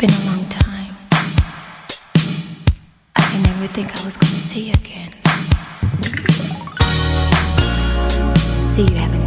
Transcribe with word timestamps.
been 0.00 0.08
a 0.08 0.24
long 0.24 0.44
time. 0.48 0.96
I 3.16 3.20
didn't 3.32 3.48
think 3.68 3.88
I 3.88 4.04
was 4.06 4.16
gonna 4.16 4.32
see 4.32 4.68
you 4.68 4.72
again. 4.72 5.12
See 8.64 8.84
you 8.84 8.94
haven't. 8.96 9.19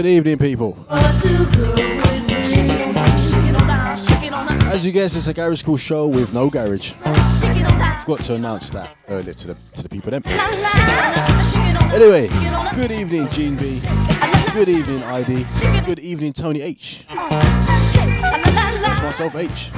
Good 0.00 0.08
evening, 0.08 0.38
people. 0.38 0.86
As 0.88 1.26
you 4.86 4.92
guess, 4.92 5.14
it's 5.14 5.26
a 5.26 5.34
garage 5.34 5.62
Skool 5.62 5.78
show 5.78 6.06
with 6.06 6.32
no 6.32 6.48
garage. 6.48 6.94
I 7.04 8.02
forgot 8.02 8.20
to 8.24 8.34
announce 8.36 8.70
that 8.70 8.96
earlier 9.08 9.34
to 9.34 9.48
the 9.48 9.56
to 9.74 9.82
the 9.82 9.90
people 9.90 10.10
then. 10.10 10.22
Anyway, 11.92 12.28
good 12.74 12.92
evening, 12.92 13.28
Gene 13.28 13.56
B. 13.56 13.82
Good 14.54 14.70
evening, 14.70 15.02
ID. 15.02 15.44
Good 15.84 15.98
evening, 15.98 16.32
Tony 16.32 16.62
H. 16.62 17.04
That's 17.10 19.02
myself, 19.02 19.36
H. 19.36 19.70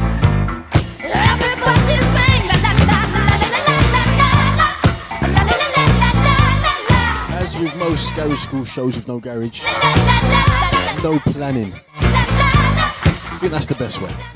As 7.54 7.60
with 7.60 7.76
most 7.76 8.14
garage 8.14 8.46
Skool 8.46 8.64
shows 8.66 8.96
with 8.96 9.08
no 9.08 9.20
garage, 9.20 9.62
no 11.02 11.18
planning. 11.32 11.74
I 11.96 13.38
think 13.40 13.52
that's 13.52 13.66
the 13.66 13.74
best 13.74 14.00
way. 14.00 14.31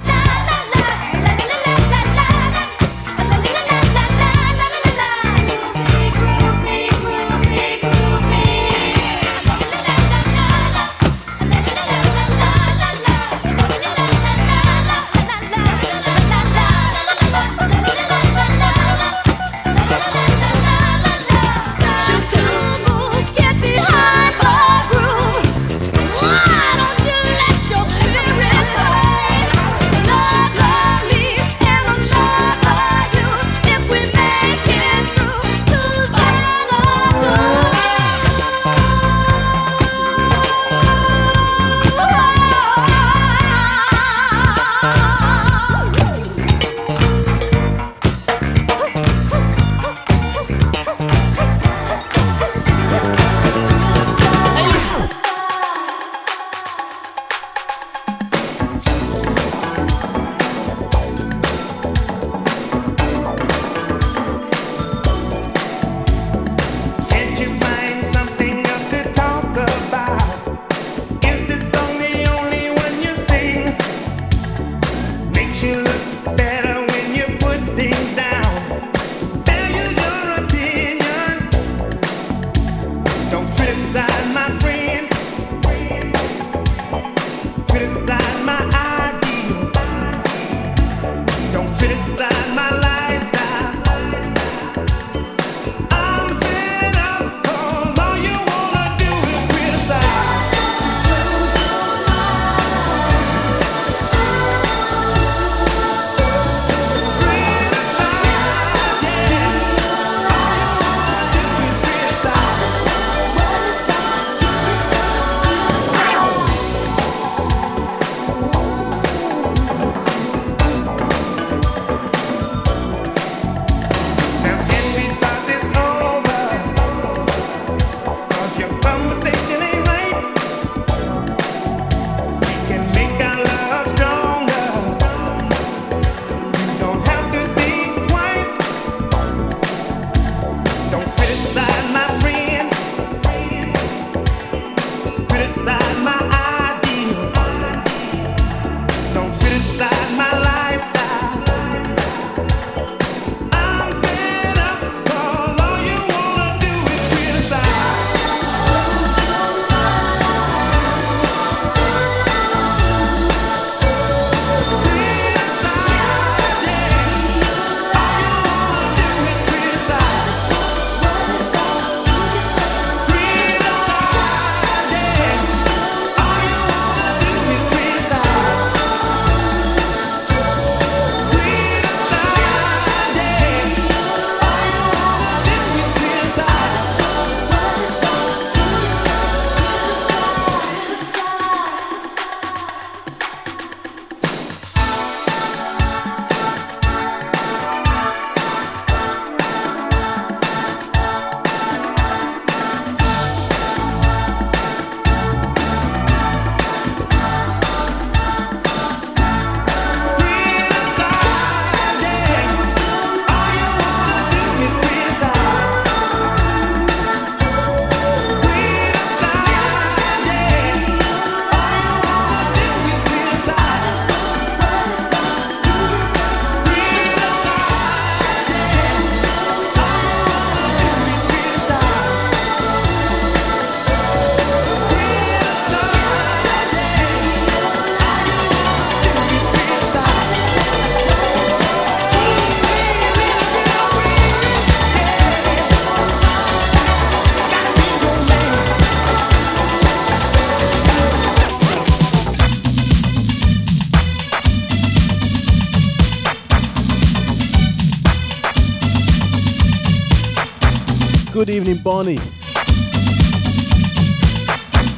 Good 261.46 261.54
evening, 261.54 261.76
Barney. 261.76 262.18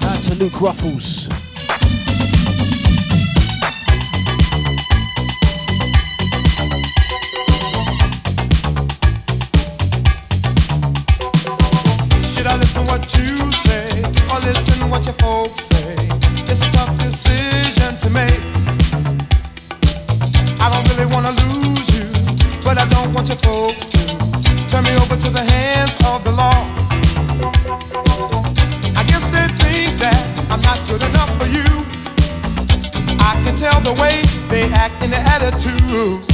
Out 0.07 0.23
to 0.23 0.35
Luke 0.37 0.59
Ruffles. 0.62 1.27
back 34.88 35.02
in 35.04 35.11
the 35.11 35.18
attitudes. 35.18 36.28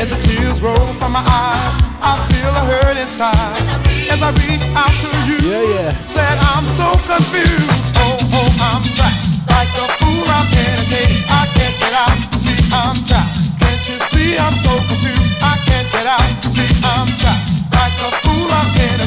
As 0.00 0.10
the 0.10 0.20
tears 0.20 0.60
roll 0.62 0.92
from 0.96 1.12
my 1.12 1.24
eyes, 1.24 1.76
I 2.00 2.16
feel 2.28 2.52
a 2.52 2.64
hurt 2.64 2.96
inside. 2.96 3.60
As 4.08 4.22
I 4.22 4.30
reach 4.44 4.64
out 4.72 4.92
to 4.92 5.16
you, 5.28 5.38
yeah, 5.44 5.74
yeah. 5.76 6.06
said 6.08 6.36
I'm 6.52 6.66
so 6.66 6.88
confused. 7.04 7.96
Oh, 8.00 8.16
oh, 8.16 8.50
I'm 8.60 8.82
trapped. 8.96 9.28
Like 9.48 9.72
a 9.76 9.86
fool, 10.00 10.24
I'm 10.28 10.48
in 10.56 10.80
a. 10.88 11.04
I 11.28 11.42
can't 11.52 11.76
get 11.80 11.92
out. 11.92 12.16
See, 12.36 12.56
I'm 12.72 12.96
trapped. 13.04 13.60
Can't 13.60 13.82
you 13.88 13.98
see 14.08 14.38
I'm 14.38 14.56
so 14.56 14.72
confused? 14.88 15.36
I 15.42 15.56
can't 15.68 15.88
get 15.92 16.06
out. 16.06 16.28
See, 16.48 16.70
I'm 16.84 17.08
trapped. 17.20 17.48
Like 17.72 17.96
a 18.00 18.10
fool, 18.24 18.48
I'm 18.48 18.68
in. 18.80 19.00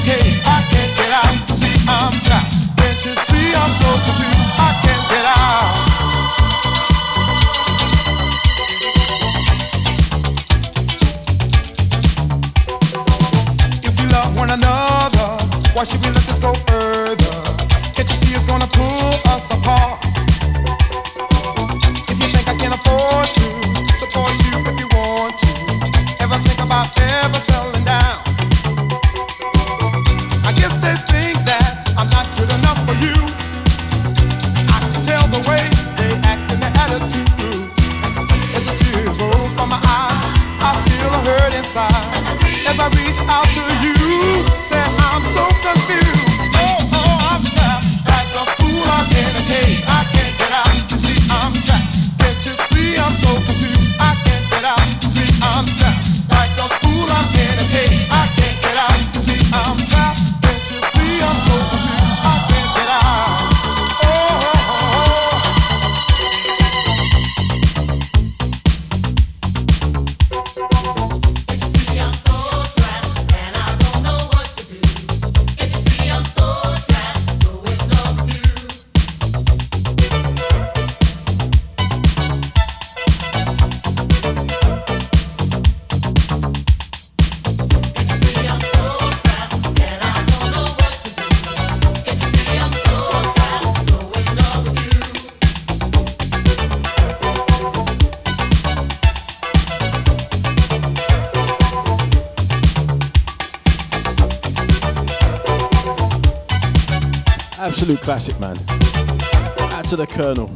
I 0.45 0.61
can't 0.69 0.92
Why 15.73 15.83
should 15.85 16.01
we 16.01 16.11
let 16.11 16.21
this 16.23 16.37
go 16.37 16.53
further? 16.67 17.33
Can't 17.95 18.07
you 18.07 18.15
see 18.15 18.35
it's 18.35 18.45
gonna 18.45 18.67
pull 18.67 19.19
us 19.33 19.49
apart? 19.49 19.99
If 22.09 22.19
you 22.21 22.27
think 22.31 22.47
I 22.47 22.55
can 22.55 22.73
afford 22.73 23.33
to 23.33 23.95
support 23.95 24.33
you 24.45 24.59
if 24.69 24.79
you 24.79 24.87
want 24.95 25.39
to, 25.39 26.23
ever 26.23 26.37
think 26.45 26.59
about 26.59 26.87
ever 27.01 27.39
selling? 27.39 27.72
Absolute 107.83 107.99
classic, 107.99 108.39
man. 108.39 108.57
Out 109.73 109.83
to 109.89 109.97
the 109.97 110.07
Colonel. 110.07 110.49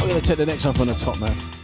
I'm 0.00 0.08
going 0.08 0.18
to 0.18 0.26
take 0.26 0.38
the 0.38 0.46
next 0.46 0.64
one 0.64 0.72
from 0.72 0.86
the 0.86 0.94
top, 0.94 1.20
man. 1.20 1.55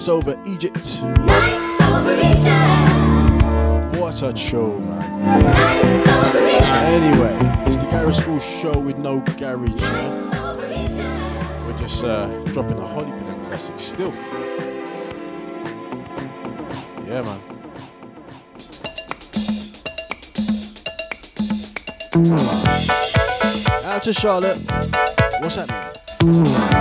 Nights 0.00 0.08
Over 0.08 0.42
Egypt. 0.46 1.02
Nights 1.02 1.84
Over 1.84 2.14
Egypt. 2.14 4.00
What 4.00 4.22
a 4.22 4.34
show, 4.34 4.78
man. 4.78 5.02
Anyway, 6.86 7.36
it's 7.66 7.76
the 7.76 7.86
Garage 7.90 8.18
Skool 8.20 8.40
Show 8.40 8.80
with 8.80 8.96
no 8.96 9.20
garage. 9.36 9.82
Yeah? 9.82 11.66
We're 11.66 11.76
just 11.76 12.02
uh, 12.02 12.28
dropping 12.44 12.78
a 12.78 12.86
holy 12.86 13.10
pin 13.10 13.26
in 13.26 13.44
classic 13.44 13.78
still. 13.78 14.14
Yeah, 17.06 17.20
man. 17.20 17.40
Out 23.84 24.02
to 24.04 24.14
Charlotte. 24.14 24.56
What's 25.42 25.56
that 25.56 25.68
mean? 26.24 26.79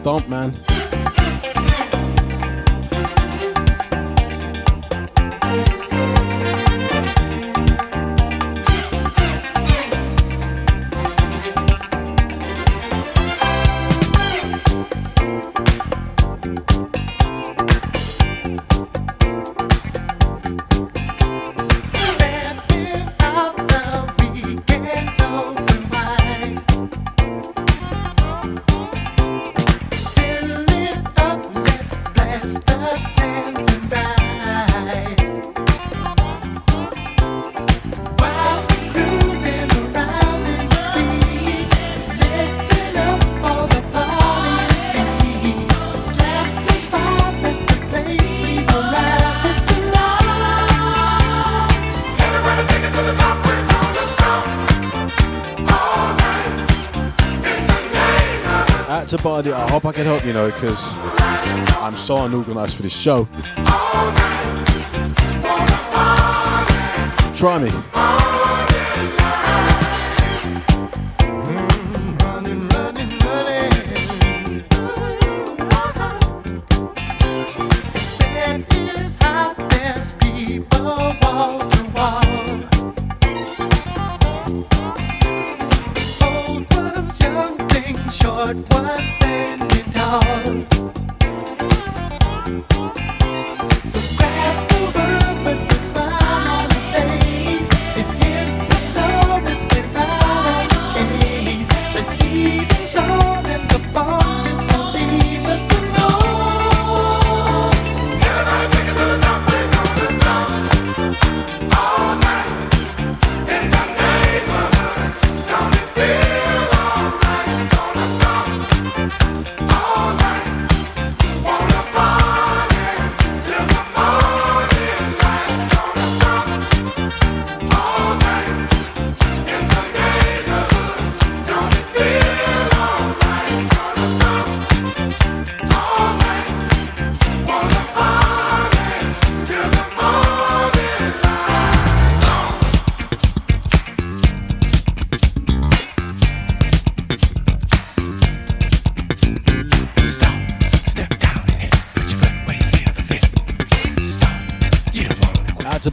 stomp, 0.00 0.28
man. 0.28 0.69
to 59.10 59.46
it 59.46 59.52
I 59.52 59.68
hope 59.70 59.84
I 59.84 59.92
can 59.92 60.06
help, 60.06 60.24
you 60.24 60.32
know, 60.32 60.46
because 60.46 60.92
I'm 61.78 61.94
so 61.94 62.24
unorganized 62.24 62.76
for 62.76 62.82
this 62.82 62.96
show. 62.96 63.24
Try 67.34 67.58
me. 67.58 68.19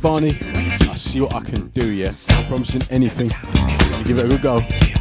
Barney. 0.08 0.38
I'll 0.88 0.96
see 0.96 1.20
what 1.20 1.36
I 1.36 1.41
can 1.41 1.67
do, 1.67 1.91
yeah. 1.91 2.12
Not 2.30 2.46
promising 2.46 2.82
anything. 2.89 3.28
Give 4.06 4.17
it 4.17 4.24
a 4.24 4.28
good 4.30 4.41
go. 4.41 4.96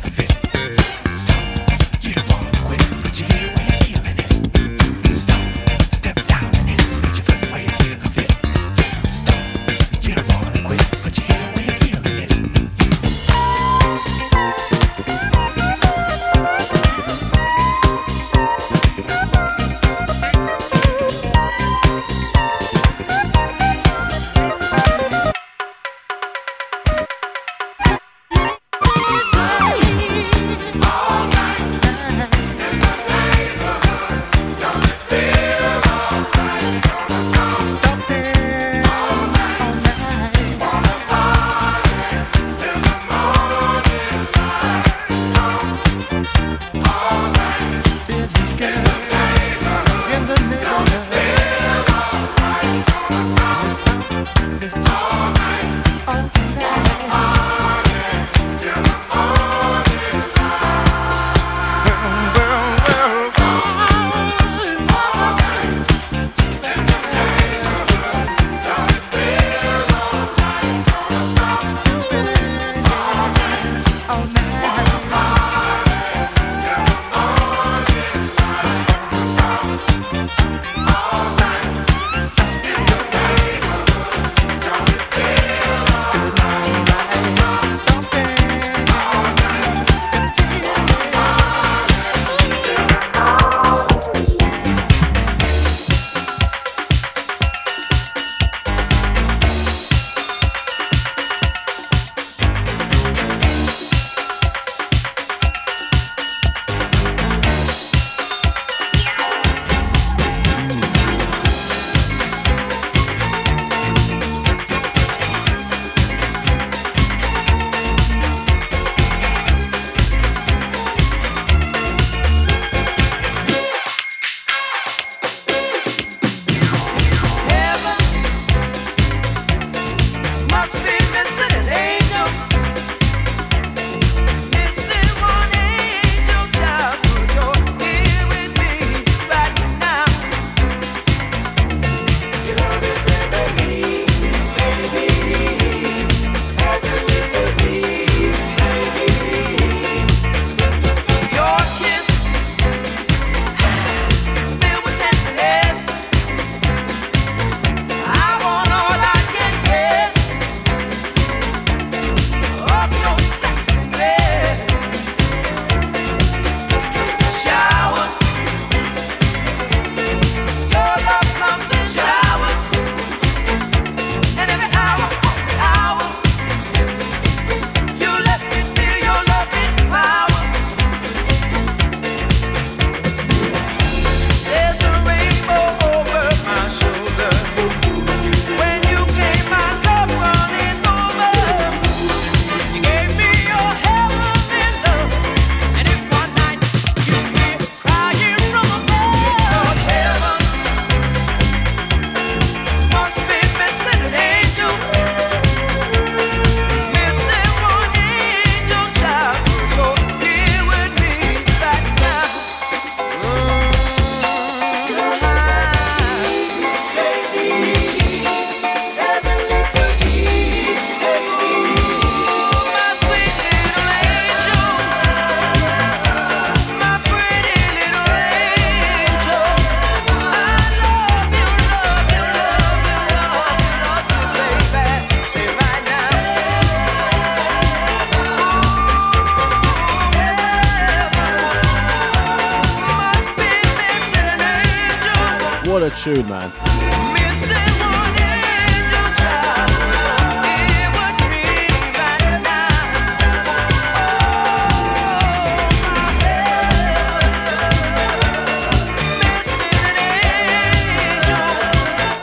Tune, 245.97 246.29
man. 246.29 246.51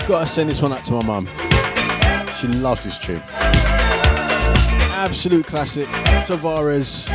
Gotta 0.07 0.25
send 0.25 0.49
this 0.49 0.62
one 0.62 0.73
out 0.73 0.83
to 0.83 0.93
my 0.93 1.03
mum. 1.03 1.27
She 2.38 2.47
loves 2.47 2.83
this 2.83 2.98
tune. 2.98 3.21
Absolute 4.98 5.45
classic. 5.45 5.87
Tavares. 6.27 7.10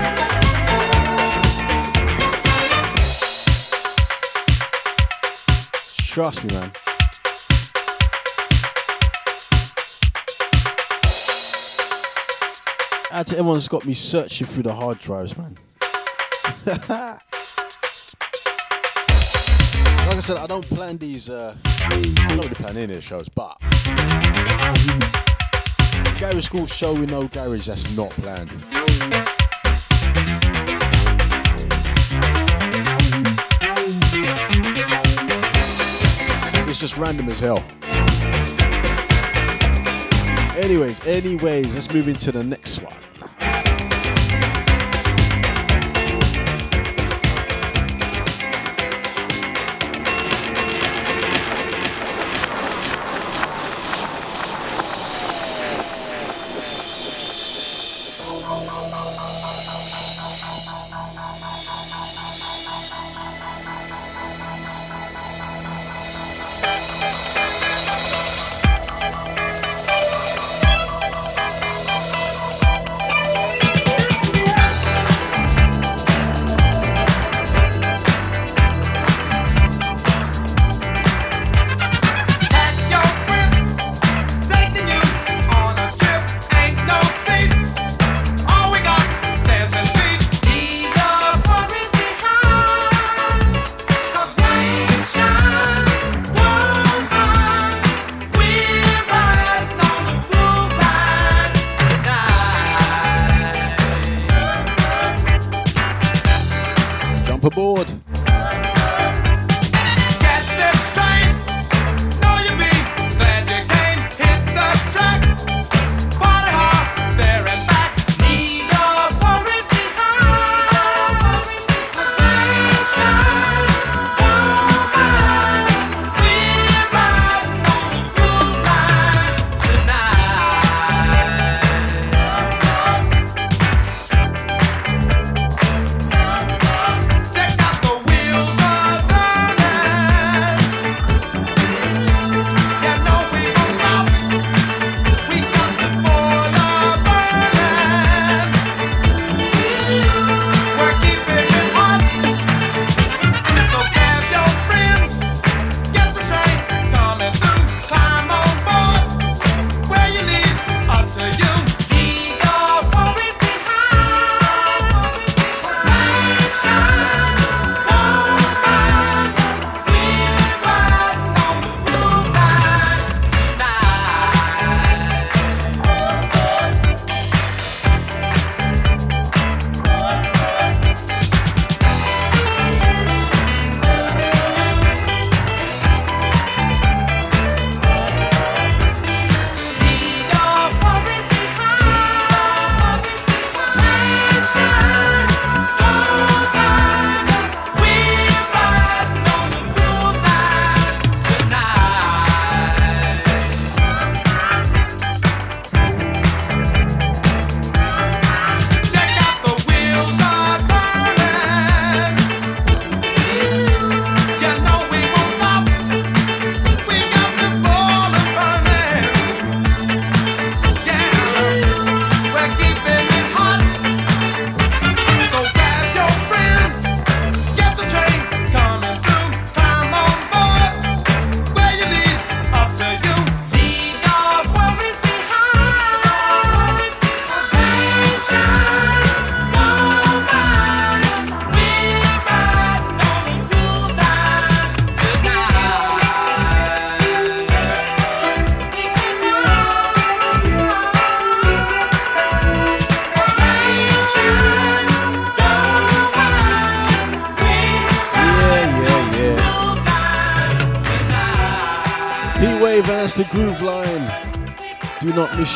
Trust 6.18 6.42
me, 6.42 6.52
man. 6.52 6.72
Out 13.12 13.28
to 13.28 13.34
everyone 13.36 13.54
who's 13.54 13.68
got 13.68 13.86
me 13.86 13.94
searching 13.94 14.48
through 14.48 14.64
the 14.64 14.74
hard 14.74 14.98
drives, 14.98 15.38
man. 15.38 15.56
like 16.66 16.80
I 20.16 20.18
said, 20.18 20.38
I 20.38 20.46
don't 20.48 20.66
plan 20.66 20.98
these. 20.98 21.30
Uh, 21.30 21.54
I 21.64 21.88
don't 22.30 22.38
really 22.38 22.48
plan 22.48 22.76
any 22.76 22.82
of 22.82 22.90
the 22.90 23.00
shows, 23.00 23.28
but 23.28 23.56
garage 26.18 26.48
Skool 26.48 26.68
show 26.68 26.94
with 26.94 27.12
no 27.12 27.28
garage 27.28 27.68
that's 27.68 27.96
not 27.96 28.10
planned. 28.10 28.50
Just 36.78 36.96
random 36.96 37.28
as 37.28 37.40
hell. 37.40 37.58
Anyways, 40.56 41.04
anyways, 41.04 41.74
let's 41.74 41.92
move 41.92 42.06
into 42.06 42.30
the 42.30 42.44
next 42.44 42.78
one. 42.78 42.94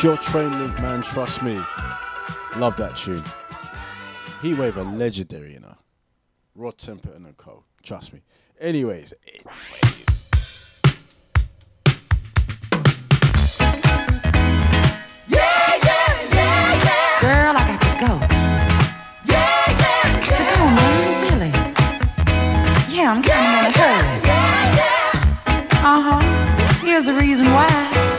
Your 0.03 0.17
Train 0.17 0.59
Link, 0.59 0.73
man, 0.81 1.01
trust 1.01 1.41
me. 1.41 1.53
Love 2.57 2.75
that 2.75 2.97
tune. 2.97 3.23
Heatwave, 4.41 4.57
Wave 4.57 4.75
a 4.75 4.83
legendary, 4.83 5.53
you 5.53 5.61
know. 5.61 5.77
Rod 6.55 6.77
Temperton 6.77 7.15
and 7.15 7.27
a 7.27 7.31
co. 7.31 7.63
Trust 7.83 8.11
me. 8.11 8.19
Anyways. 8.59 9.13
anyways. 9.25 10.25
Yeah, 15.25 15.79
yeah, 15.85 16.21
yeah, 16.33 16.83
yeah. 16.83 17.21
Girl, 17.21 17.55
I 17.55 17.63
got 17.65 17.79
to 17.79 17.95
go. 18.05 18.13
Yeah, 19.31 19.71
yeah, 19.71 20.19
yeah. 20.19 20.37
To 20.37 20.43
go, 20.51 20.59
man, 20.75 21.31
really. 21.31 21.51
Yeah, 22.93 23.09
I'm 23.09 23.21
kinda 23.21 23.31
yeah, 23.31 23.59
in 23.59 23.65
a 23.65 23.77
hurry. 23.77 24.27
Yeah, 24.27 24.75
yeah. 24.75 25.87
Uh 25.87 26.01
huh. 26.01 26.85
Here's 26.85 27.05
the 27.05 27.13
reason 27.13 27.45
why. 27.45 28.12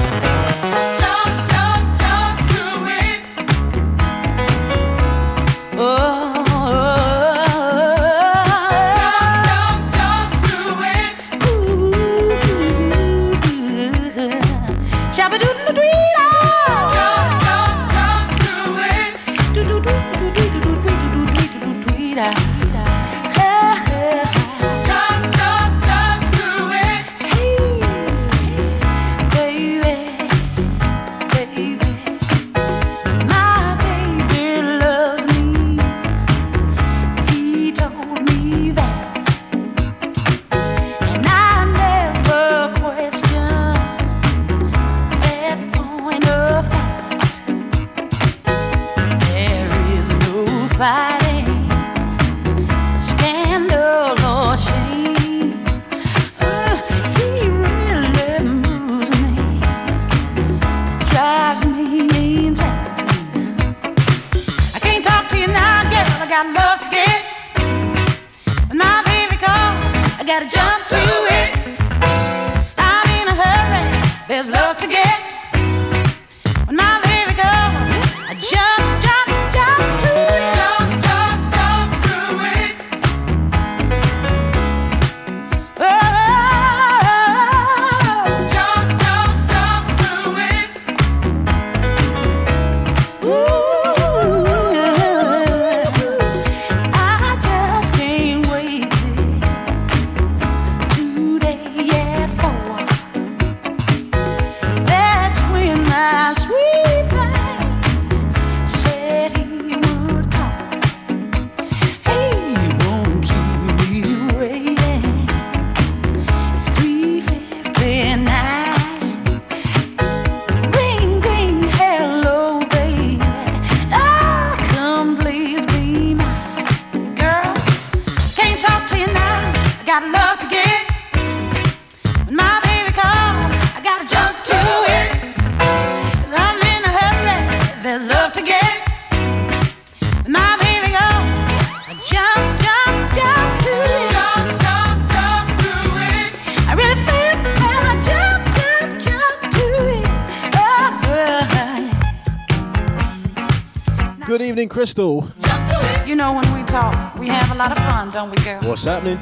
You 156.06 156.14
know 156.14 156.34
when 156.34 156.54
we 156.54 156.62
talk, 156.68 157.16
we 157.18 157.26
have 157.26 157.50
a 157.50 157.54
lot 157.56 157.72
of 157.72 157.78
fun, 157.78 158.10
don't 158.10 158.30
we, 158.30 158.36
girl? 158.44 158.60
What's 158.62 158.84
happening? 158.84 159.18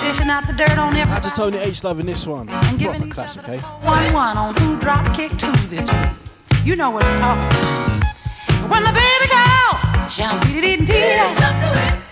Dishing 0.00 0.30
out 0.30 0.46
the 0.46 0.52
dirt 0.52 0.78
on 0.78 0.94
everybody. 0.94 1.28
Tony 1.34 1.58
H 1.58 1.82
loving 1.82 2.06
this 2.06 2.26
one. 2.28 2.48
And 2.48 2.78
giving 2.78 3.02
a 3.02 3.10
classic, 3.12 3.48
eh? 3.48 3.54
okay? 3.54 3.60
One 3.84 4.12
one 4.12 4.36
on 4.36 4.54
who 4.56 4.78
drop 4.78 5.16
kick 5.16 5.32
two 5.36 5.50
this 5.68 5.90
week. 5.90 6.64
You 6.64 6.76
know 6.76 6.90
what 6.90 7.04
I'm 7.04 7.18
talking 7.18 7.58
about. 7.58 8.70
When 8.70 8.84
the 8.84 8.92
baby 8.92 9.26
girl 9.28 10.06
jump, 10.06 10.42
dee 10.46 10.76
dee. 10.86 12.05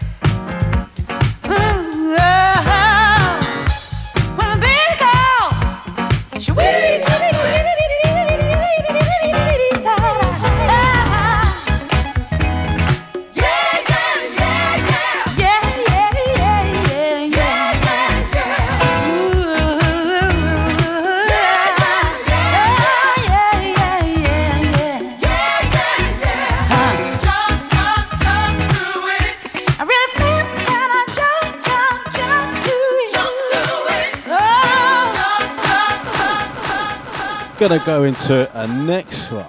gonna 37.68 37.82
go 37.86 38.04
into 38.04 38.46
a 38.60 38.66
next 38.66 39.32
one, 39.32 39.46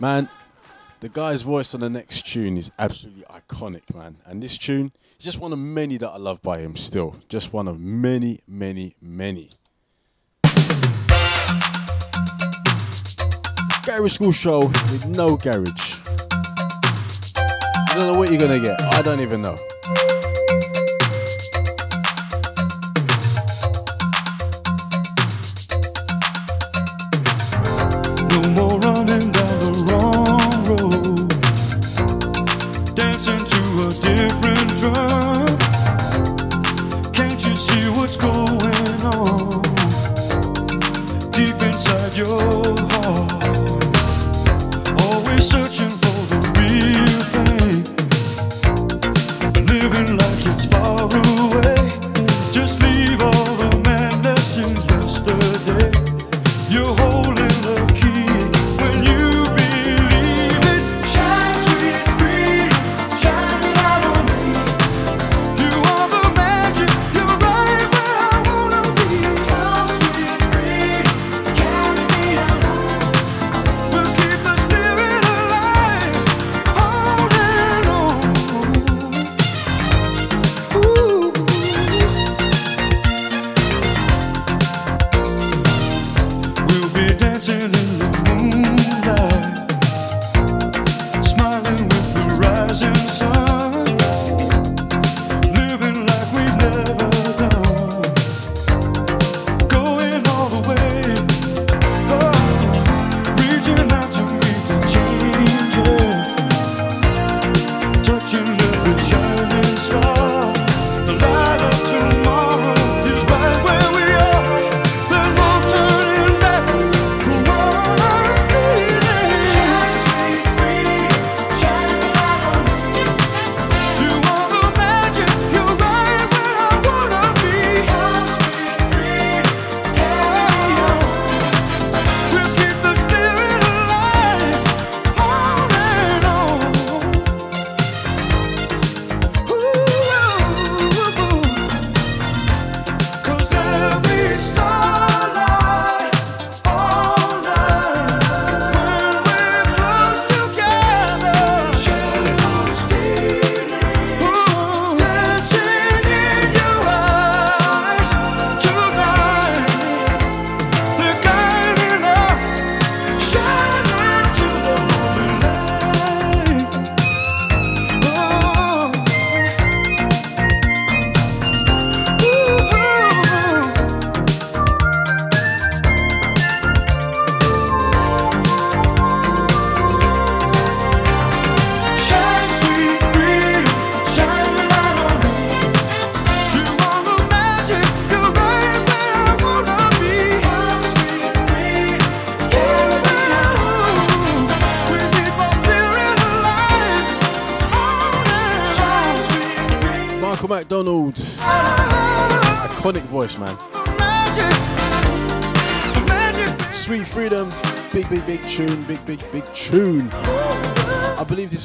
man. 0.00 0.28
The 0.98 1.08
guy's 1.08 1.42
voice 1.42 1.72
on 1.72 1.78
the 1.80 1.88
next 1.88 2.26
tune 2.26 2.56
is 2.56 2.72
absolutely 2.76 3.22
iconic, 3.30 3.94
man. 3.94 4.16
And 4.26 4.42
this 4.42 4.58
tune 4.58 4.90
is 5.16 5.24
just 5.24 5.38
one 5.38 5.52
of 5.52 5.60
many 5.60 5.96
that 5.98 6.08
I 6.08 6.16
love 6.16 6.42
by 6.42 6.58
him. 6.58 6.74
Still, 6.74 7.14
just 7.28 7.52
one 7.52 7.68
of 7.68 7.78
many, 7.78 8.40
many, 8.48 8.96
many. 9.00 9.50
Garage 13.84 14.18
Skool 14.18 14.34
Show 14.34 14.62
with 14.62 15.06
no 15.06 15.36
garage. 15.36 15.98
I 17.90 17.94
don't 17.94 18.12
know 18.12 18.18
what 18.18 18.32
you're 18.32 18.40
gonna 18.40 18.58
get. 18.58 18.82
I 18.82 19.02
don't 19.02 19.20
even 19.20 19.40
know. 19.40 19.56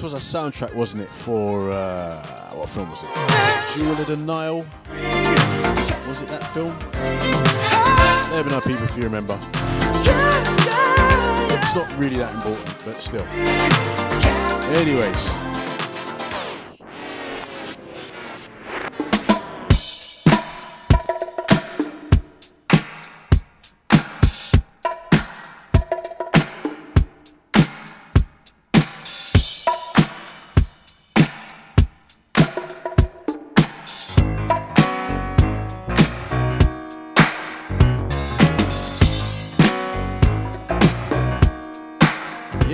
This 0.01 0.13
was 0.13 0.33
a 0.33 0.37
soundtrack, 0.37 0.73
wasn't 0.73 1.03
it, 1.03 1.09
for. 1.09 1.69
Uh, 1.71 2.25
what 2.53 2.69
film 2.69 2.89
was 2.89 3.03
it? 3.03 3.09
Jewel 3.75 3.91
of 3.91 4.07
the 4.07 4.15
Nile? 4.15 4.65
Was 6.07 6.21
it 6.21 6.29
that 6.29 6.41
film? 6.53 6.73
Let 8.31 8.45
me 8.45 8.51
know, 8.53 8.61
people, 8.61 8.85
if 8.85 8.95
you 8.95 9.03
remember. 9.03 9.37
It's 11.51 11.75
not 11.75 11.99
really 11.99 12.15
that 12.15 12.33
important, 12.33 12.77
but 12.85 13.01
still. 13.01 13.25
Anyways. 14.77 15.48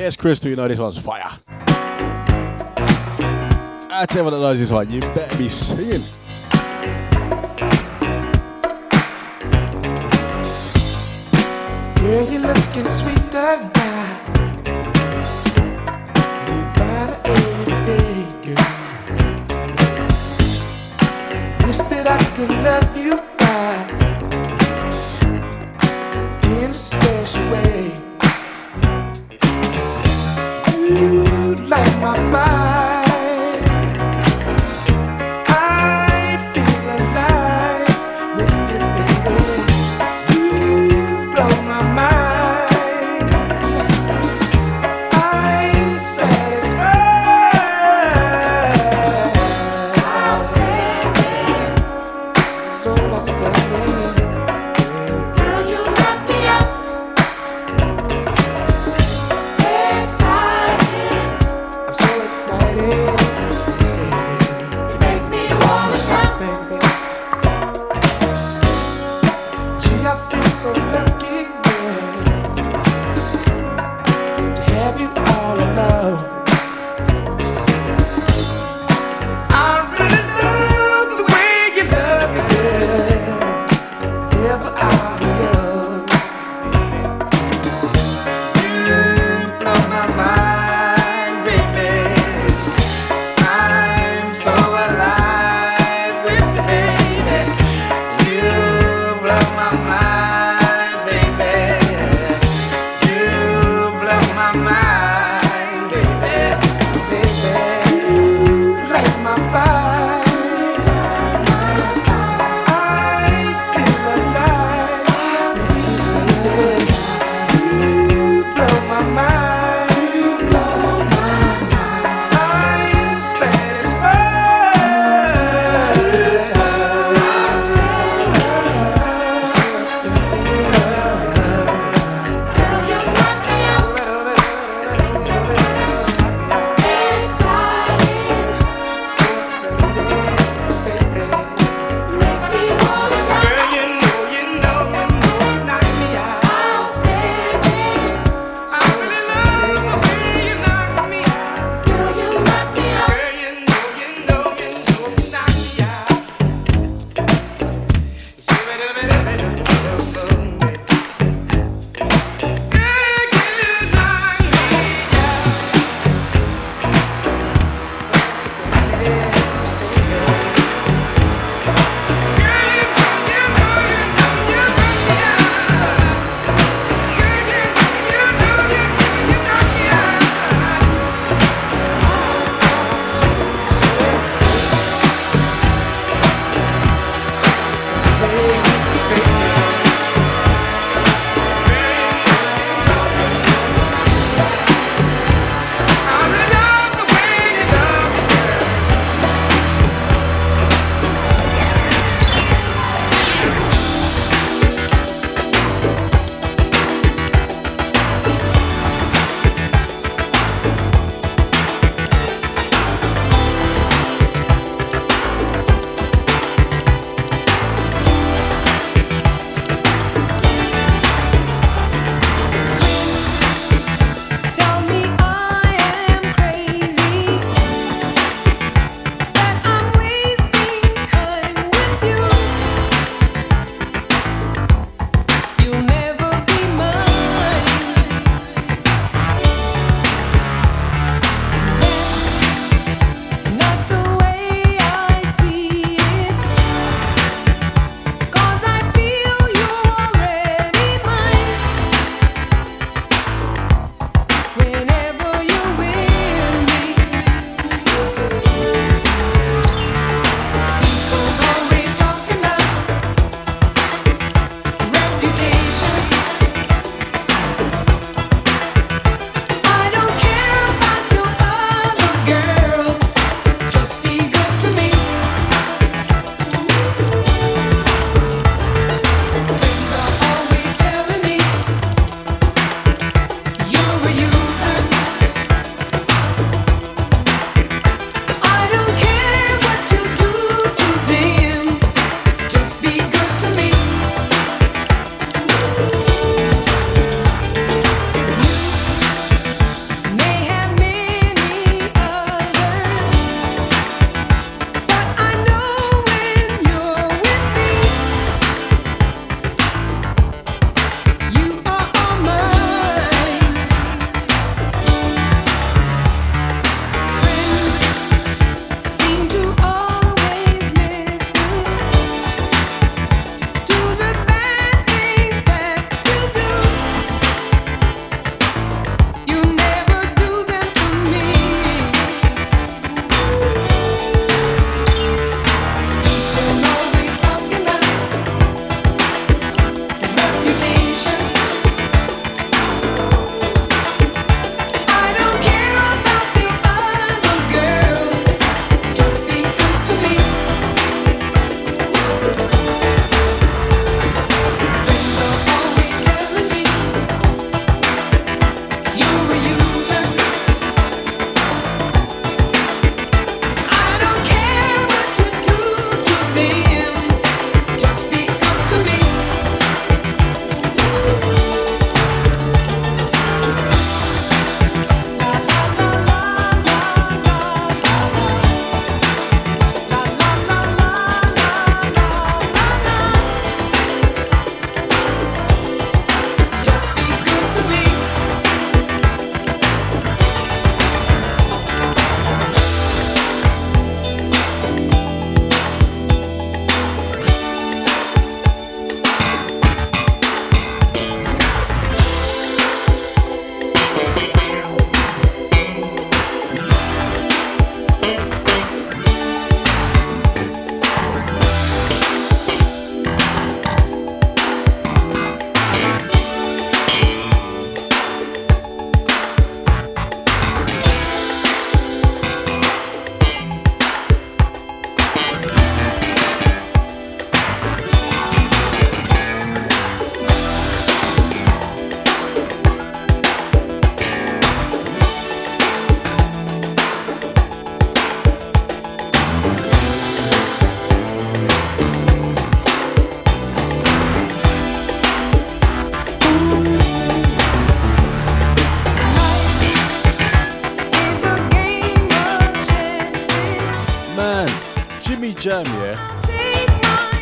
Yes, 0.05 0.15
Crystal, 0.15 0.51
you 0.51 0.55
know 0.55 0.67
this 0.67 0.77
one's 0.77 0.99
fire. 0.99 1.25
I 3.89 4.05
tell 4.07 4.23
you 4.23 4.25
what 4.25 4.37
knows 4.39 4.59
this 4.59 4.71
one, 4.71 4.87
you 4.91 4.99
better 5.01 5.35
be 5.35 5.49
singing. 5.49 6.03
Girl, 11.95 12.31
you're 12.31 12.41
looking 12.41 12.85
that 22.05 22.21
could 22.35 22.49
love 22.49 22.84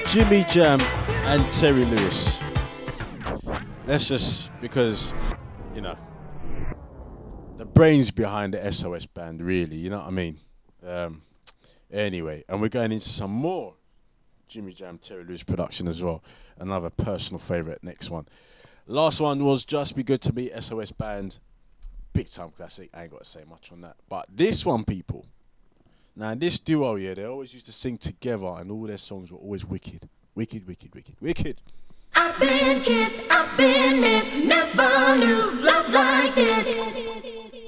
Jimmy 0.07 0.43
Jam 0.49 0.81
and 1.27 1.53
Terry 1.53 1.85
Lewis. 1.85 2.39
Let's 3.85 4.07
just 4.07 4.51
because 4.59 5.13
you 5.75 5.81
know 5.81 5.95
the 7.57 7.65
brains 7.65 8.09
behind 8.09 8.55
the 8.55 8.71
SOS 8.71 9.05
band, 9.05 9.43
really. 9.43 9.75
You 9.75 9.91
know 9.91 9.99
what 9.99 10.07
I 10.07 10.09
mean? 10.09 10.39
Um, 10.83 11.21
anyway, 11.91 12.43
and 12.49 12.59
we're 12.59 12.69
going 12.69 12.91
into 12.91 13.07
some 13.07 13.29
more 13.29 13.75
Jimmy 14.47 14.73
Jam, 14.73 14.97
Terry 14.97 15.25
Lewis 15.25 15.43
production 15.43 15.87
as 15.87 16.01
well. 16.01 16.23
Another 16.57 16.89
personal 16.89 17.39
favorite. 17.39 17.83
Next 17.83 18.09
one. 18.09 18.25
Last 18.87 19.21
one 19.21 19.45
was 19.45 19.63
Just 19.63 19.95
Be 19.95 20.01
Good 20.01 20.21
to 20.21 20.33
Me, 20.33 20.49
SOS 20.59 20.91
band. 20.91 21.37
Big 22.13 22.31
time 22.31 22.49
classic. 22.49 22.89
I 22.95 23.03
ain't 23.03 23.11
got 23.11 23.25
to 23.25 23.29
say 23.29 23.43
much 23.47 23.71
on 23.71 23.81
that. 23.81 23.97
But 24.09 24.25
this 24.27 24.65
one, 24.65 24.85
people. 24.85 25.27
Now, 26.15 26.35
this 26.35 26.59
duo, 26.59 26.95
yeah, 26.95 27.15
they 27.15 27.25
always 27.25 27.53
used 27.53 27.65
to 27.65 27.73
sing 27.73 27.97
together, 27.97 28.53
and 28.59 28.69
all 28.69 28.83
their 28.83 28.99
songs 28.99 29.31
were 29.31 29.39
always 29.39 29.65
wicked. 29.65 30.07
Wicked, 30.35 30.67
wicked, 30.67 30.93
wicked, 30.93 31.15
wicked. 31.19 31.59
I've 32.15 32.39
been 32.39 32.81
kissed, 32.81 33.31
I've 33.31 33.57
been 33.57 33.99
missed, 33.99 34.37
never 34.37 35.17
knew 35.17 35.65
love 35.65 35.91
like 35.91 36.35
this. 36.35 37.62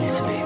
this 0.00 0.20
way. 0.22 0.39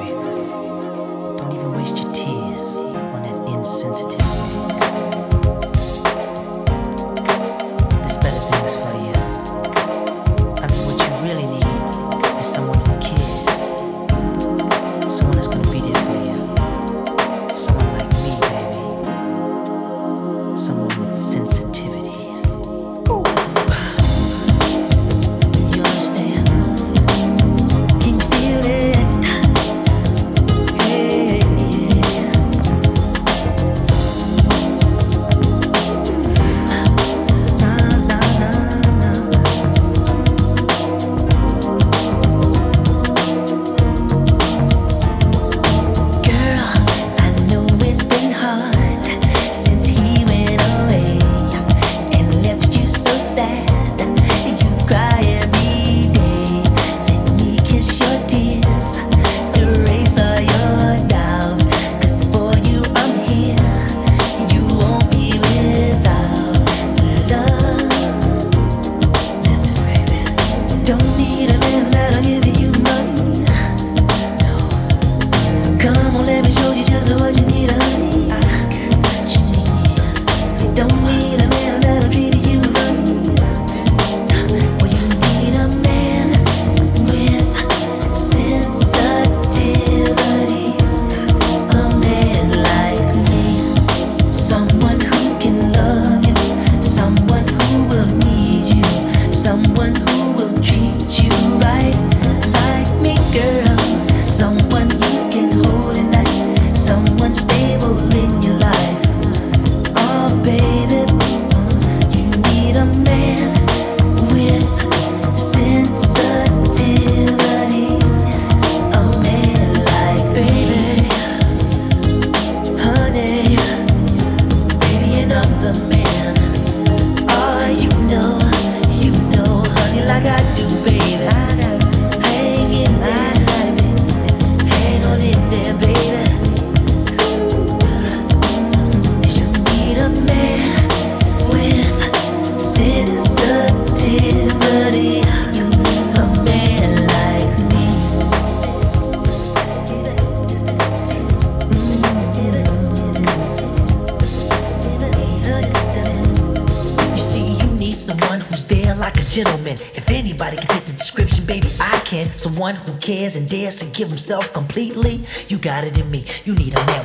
cares 163.05 163.36
and 163.36 163.46
dares 163.50 163.76
to 163.76 163.84
give 163.86 164.09
himself 164.09 164.50
completely. 164.55 165.20
You 165.48 165.59
got 165.59 165.84
it 165.84 166.00
in 166.00 166.11
me. 166.11 166.24
You 166.46 166.55
need 166.55 166.72
a 166.72 166.86
man 166.86 167.03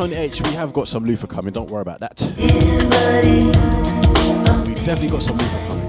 Tone 0.00 0.14
H, 0.14 0.40
we 0.40 0.52
have 0.52 0.72
got 0.72 0.88
some 0.88 1.04
Luther 1.04 1.26
coming, 1.26 1.52
don't 1.52 1.68
worry 1.68 1.82
about 1.82 2.00
that. 2.00 2.22
We've 4.66 4.82
definitely 4.82 5.10
got 5.10 5.20
some 5.20 5.36
Luther 5.36 5.58
coming. 5.68 5.79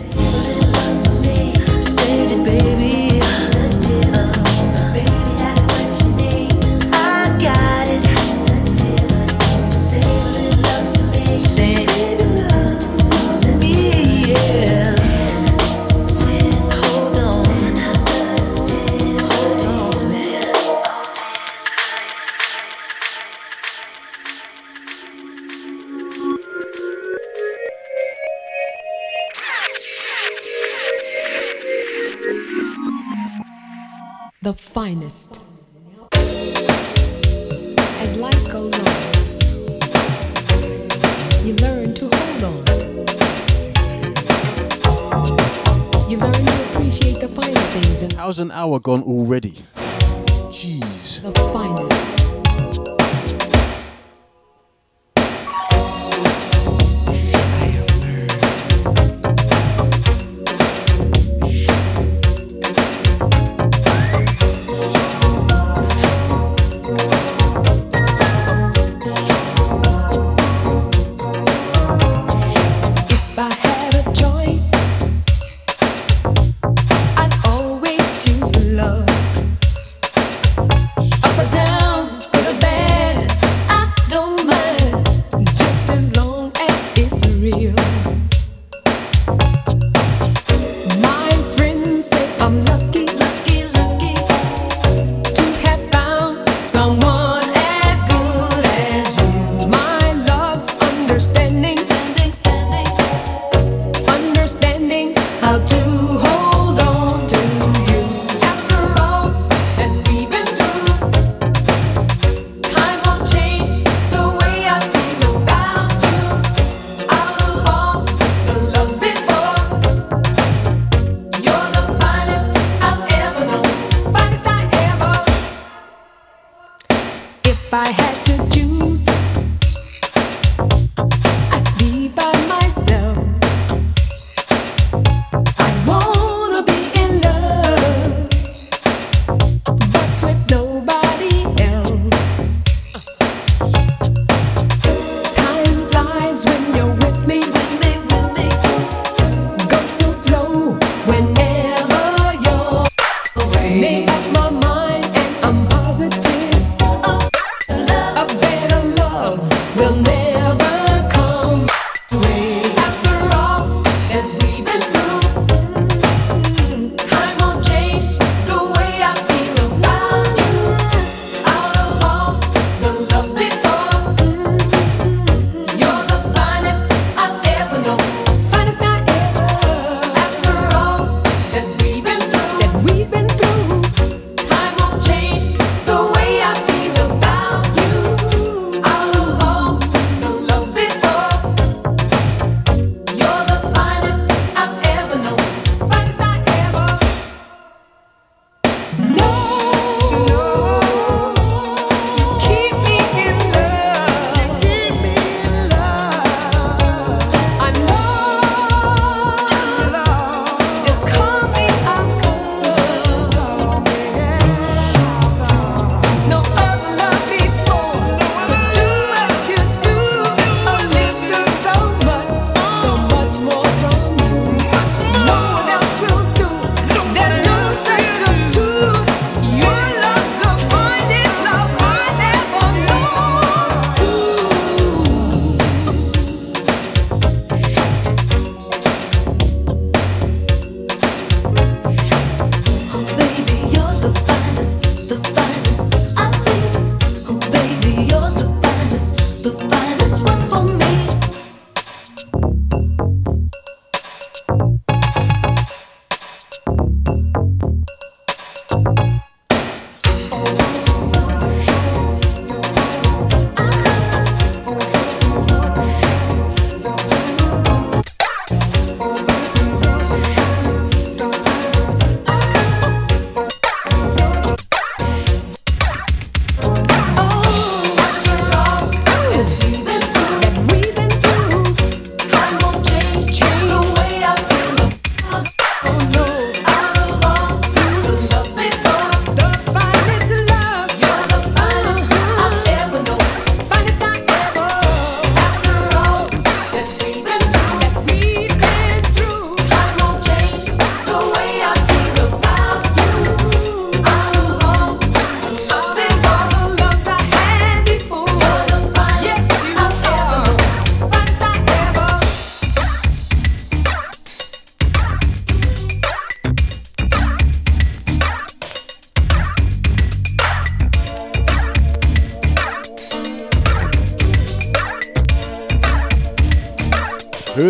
How's 48.31 48.39
an 48.39 48.51
hour 48.51 48.79
gone 48.79 49.03
already? 49.03 49.55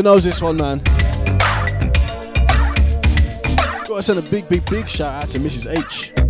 Who 0.01 0.05
knows 0.05 0.23
this 0.23 0.41
one, 0.41 0.57
man? 0.57 0.79
Gotta 3.85 4.01
send 4.01 4.17
a 4.17 4.23
big, 4.31 4.49
big, 4.49 4.67
big 4.67 4.89
shout 4.89 5.25
out 5.25 5.29
to 5.29 5.37
Mrs. 5.37 5.77
H. 5.77 6.20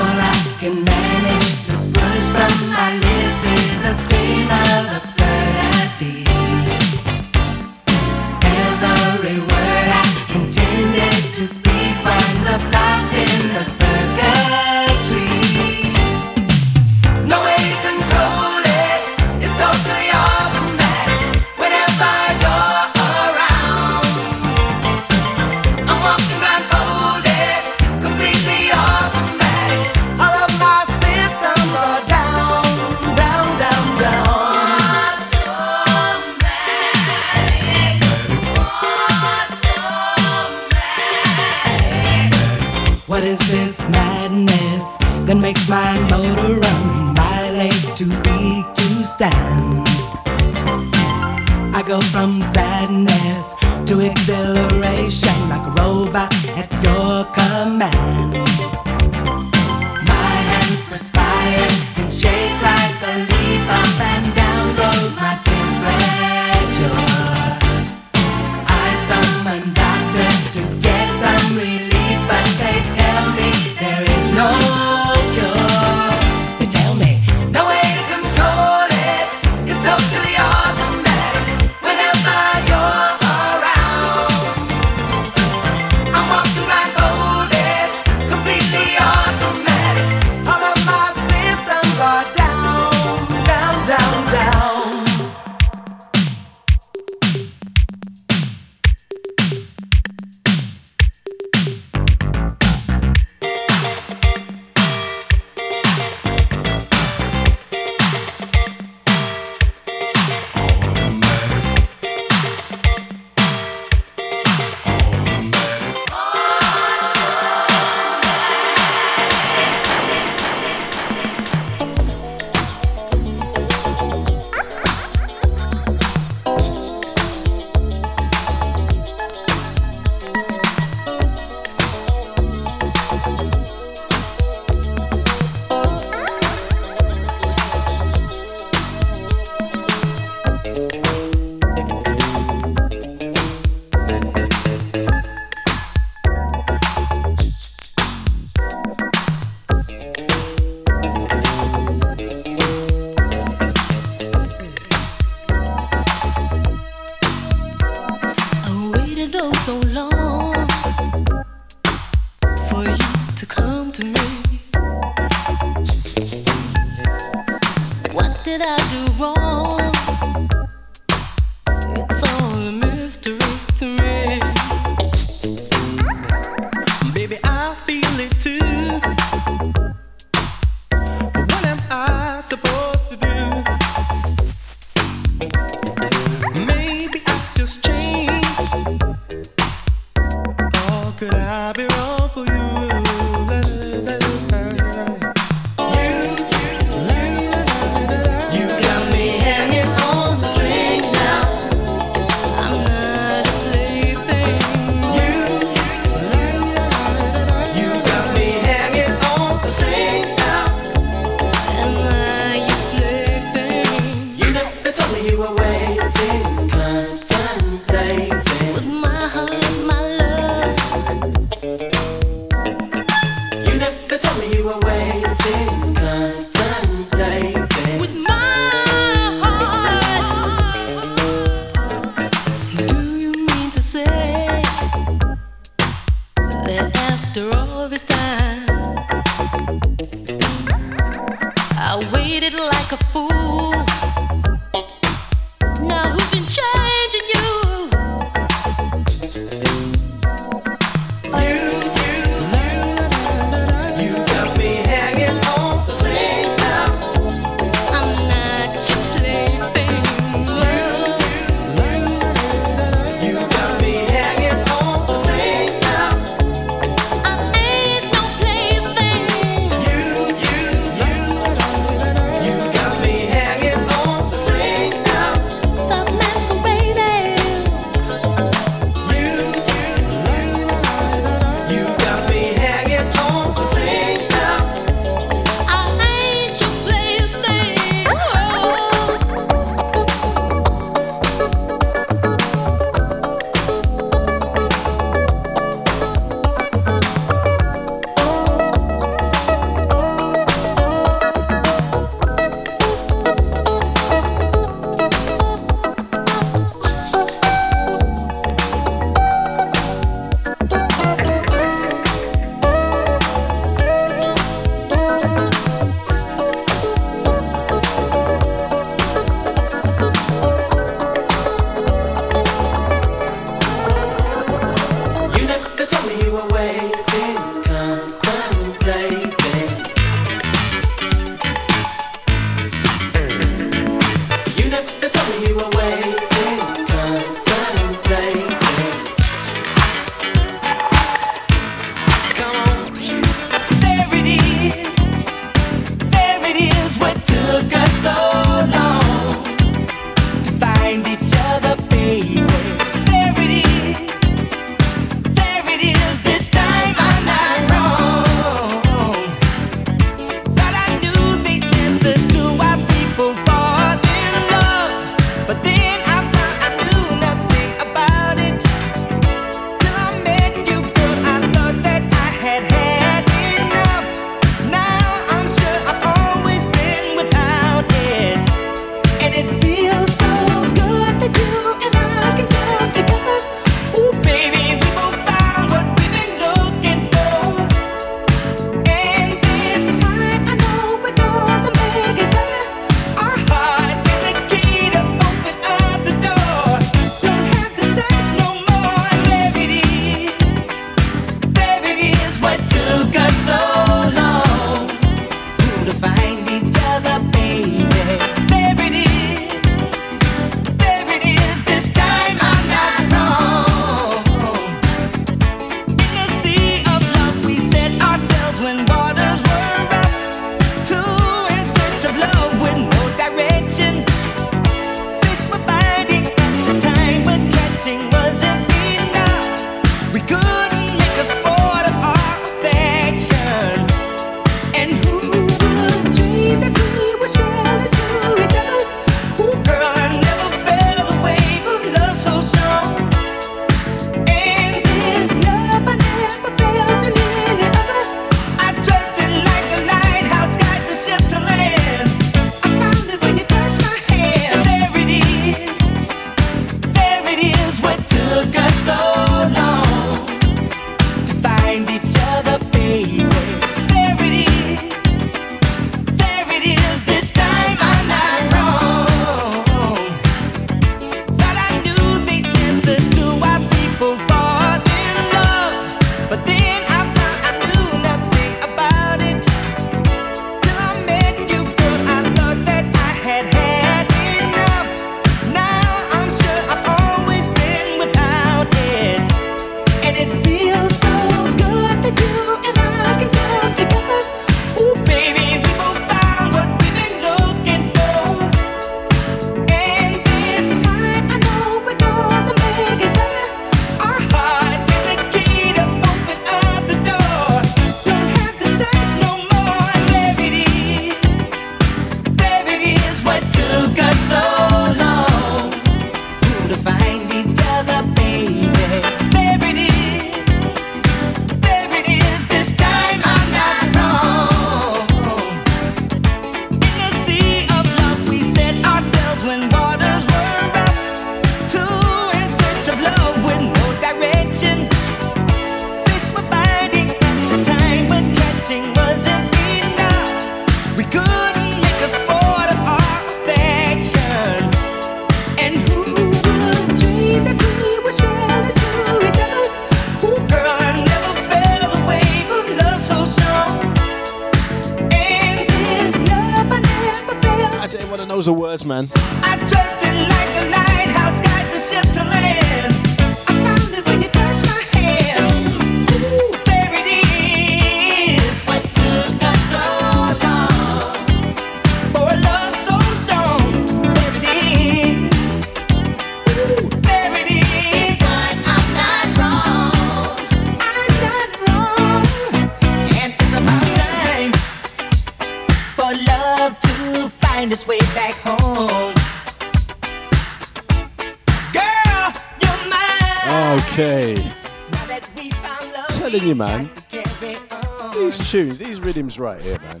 tunes, 598.50 598.78
these 598.78 599.00
rhythms 599.00 599.38
right 599.38 599.60
here, 599.60 599.78
man. 599.80 600.00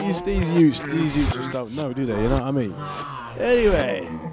These 0.00 0.22
these 0.22 0.48
youths, 0.50 0.82
these 0.82 1.16
youths 1.16 1.34
just 1.34 1.50
don't 1.52 1.74
know, 1.74 1.92
do 1.92 2.06
they? 2.06 2.20
You 2.22 2.28
know 2.28 2.38
what 2.38 2.42
I 2.42 2.50
mean? 2.52 2.74
Anyway. 3.38 4.25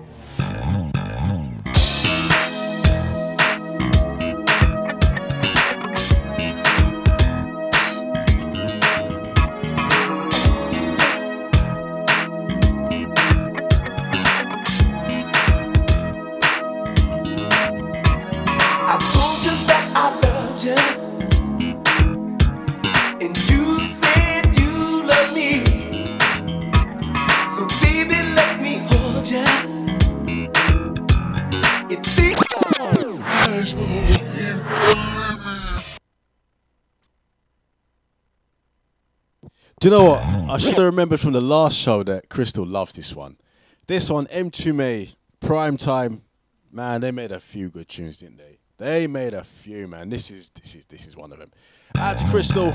know 39.93 40.05
what? 40.05 40.23
I 40.23 40.57
should 40.57 40.73
have 40.73 40.85
remembered 40.85 41.19
from 41.19 41.33
the 41.33 41.41
last 41.41 41.77
show 41.77 42.01
that 42.03 42.27
Crystal 42.27 42.65
loved 42.65 42.95
this 42.95 43.15
one. 43.15 43.37
This 43.85 44.09
one, 44.09 44.25
Mtume, 44.27 45.13
prime 45.39 45.77
time. 45.77 46.23
Man, 46.71 47.01
they 47.01 47.11
made 47.11 47.31
a 47.31 47.39
few 47.39 47.69
good 47.69 47.87
tunes, 47.87 48.19
didn't 48.19 48.37
they? 48.37 48.57
They 48.77 49.05
made 49.05 49.35
a 49.35 49.43
few, 49.43 49.87
man. 49.87 50.09
This 50.09 50.31
is 50.31 50.49
this 50.49 50.73
is 50.73 50.87
this 50.87 51.05
is 51.05 51.15
one 51.15 51.31
of 51.31 51.37
them. 51.37 51.51
That's 51.93 52.23
Crystal. 52.31 52.73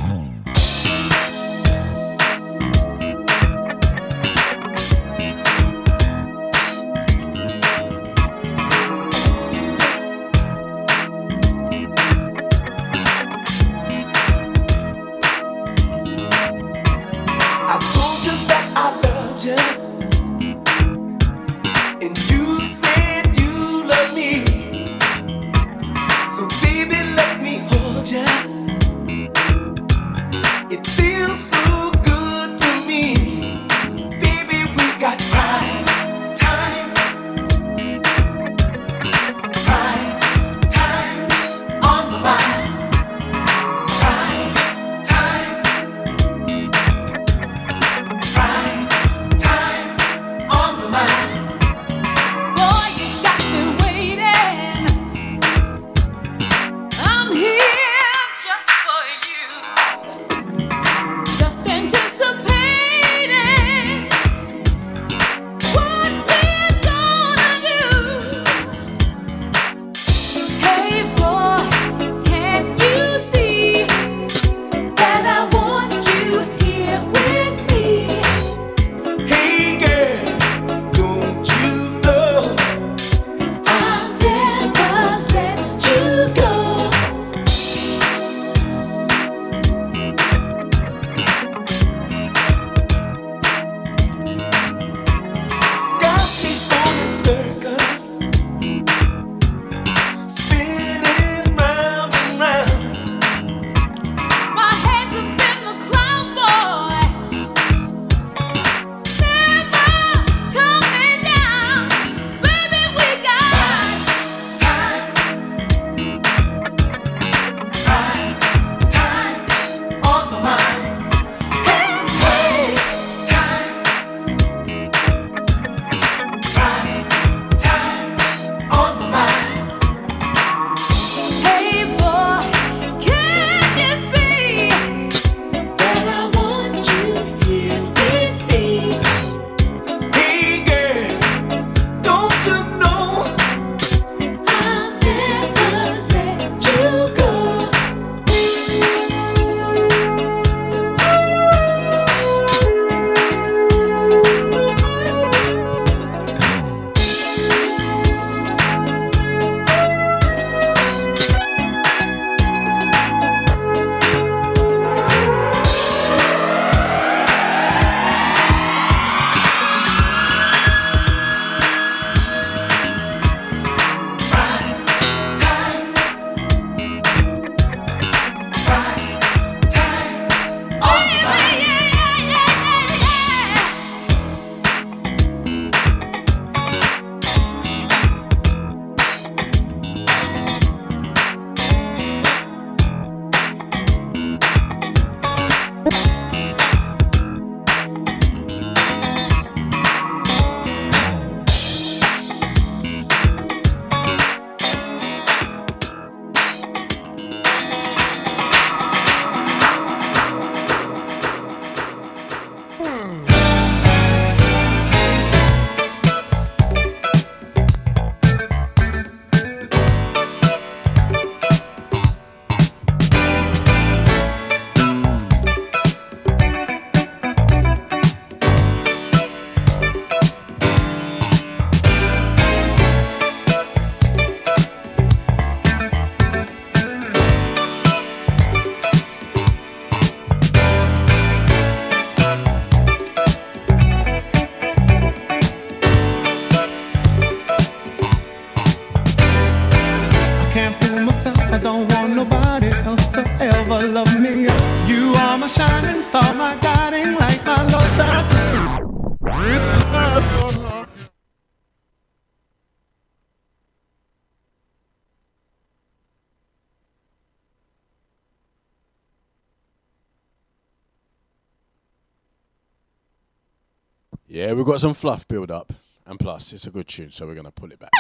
Yeah, 274.28 274.52
we've 274.52 274.66
got 274.66 274.80
some 274.80 274.94
fluff 274.94 275.26
build 275.26 275.50
up. 275.50 275.72
And 276.06 276.18
plus, 276.18 276.52
it's 276.52 276.66
a 276.66 276.70
good 276.70 276.88
tune, 276.88 277.10
so 277.10 277.26
we're 277.26 277.34
going 277.34 277.44
to 277.44 277.50
pull 277.50 277.72
it 277.72 277.78
back. 277.78 277.90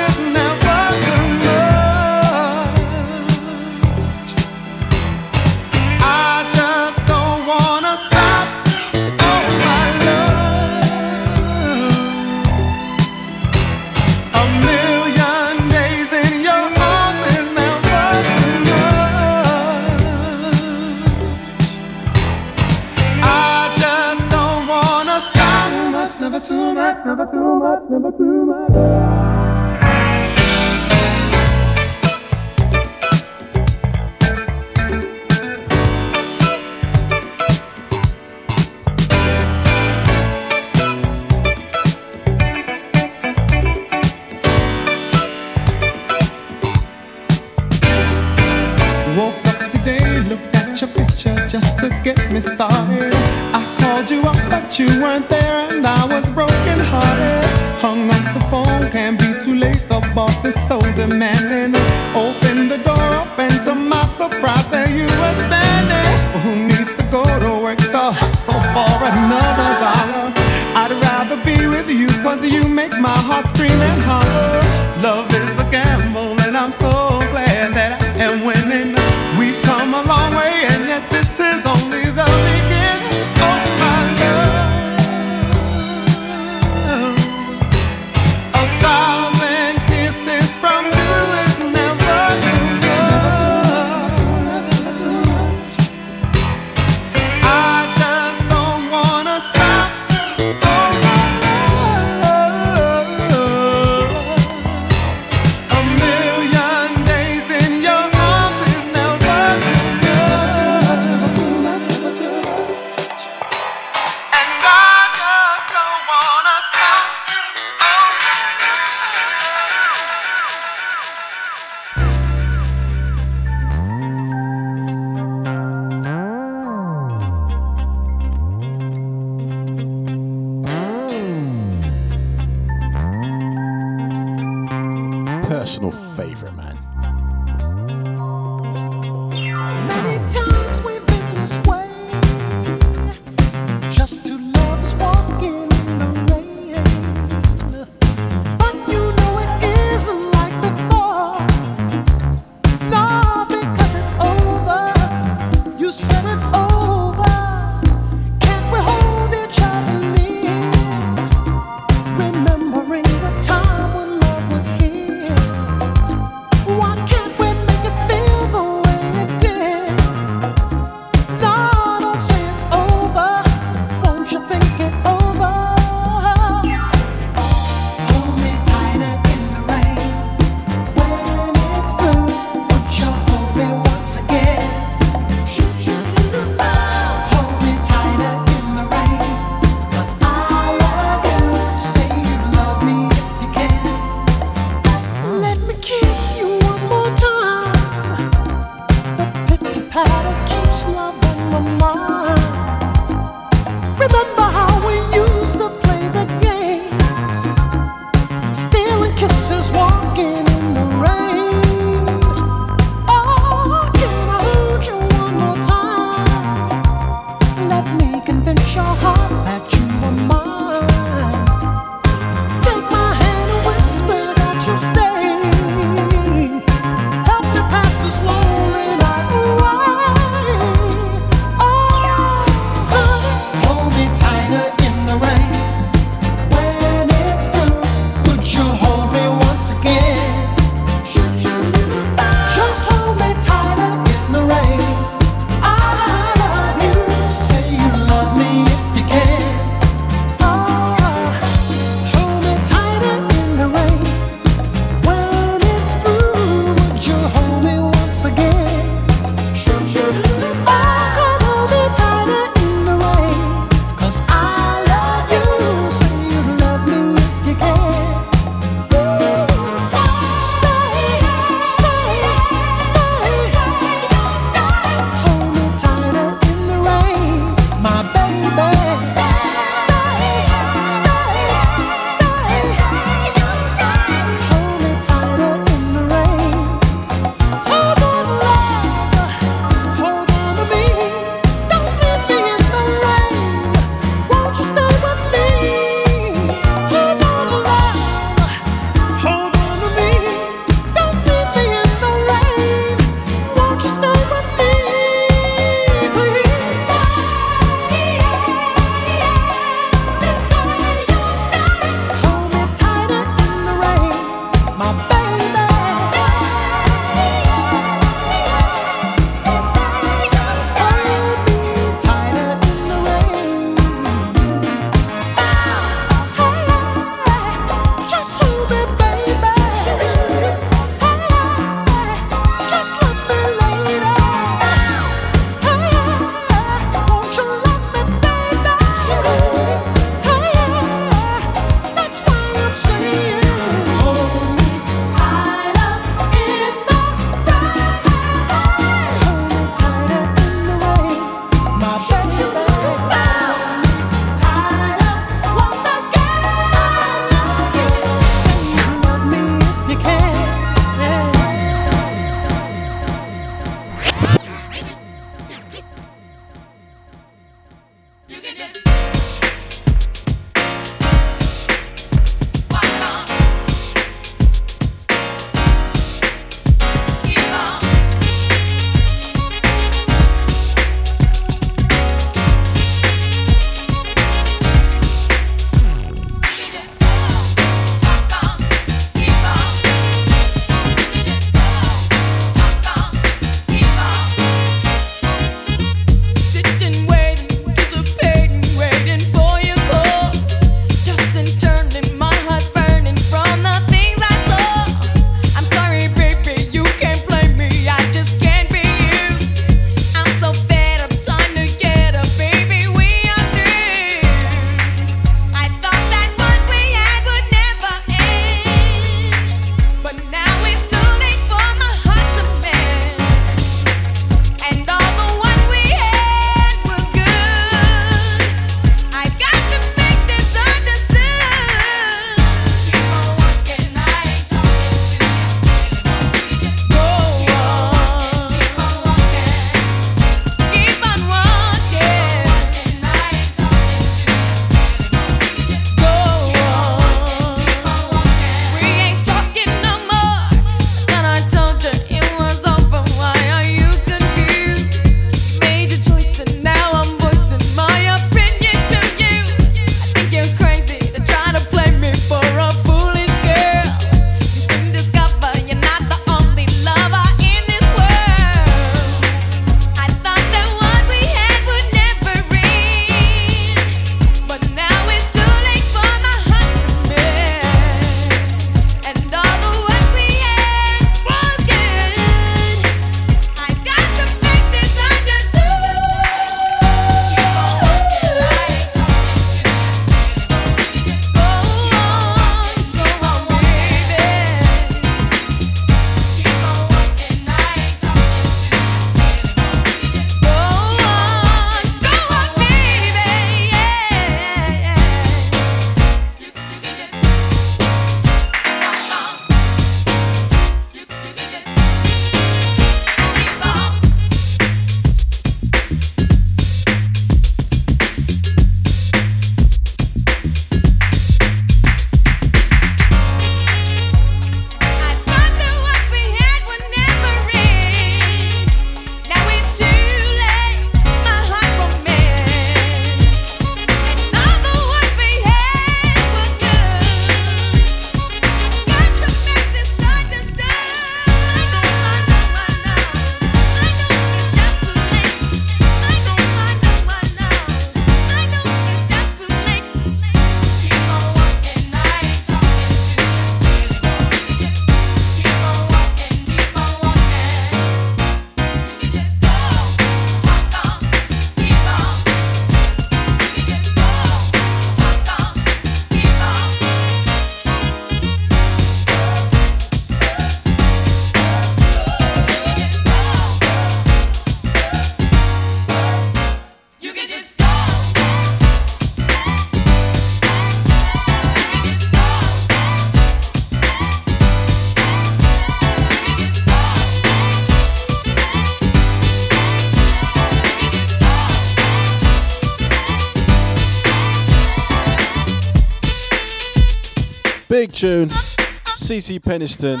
Tune. 598.00 598.30
CeCe 598.30 599.38
Peniston. 599.40 600.00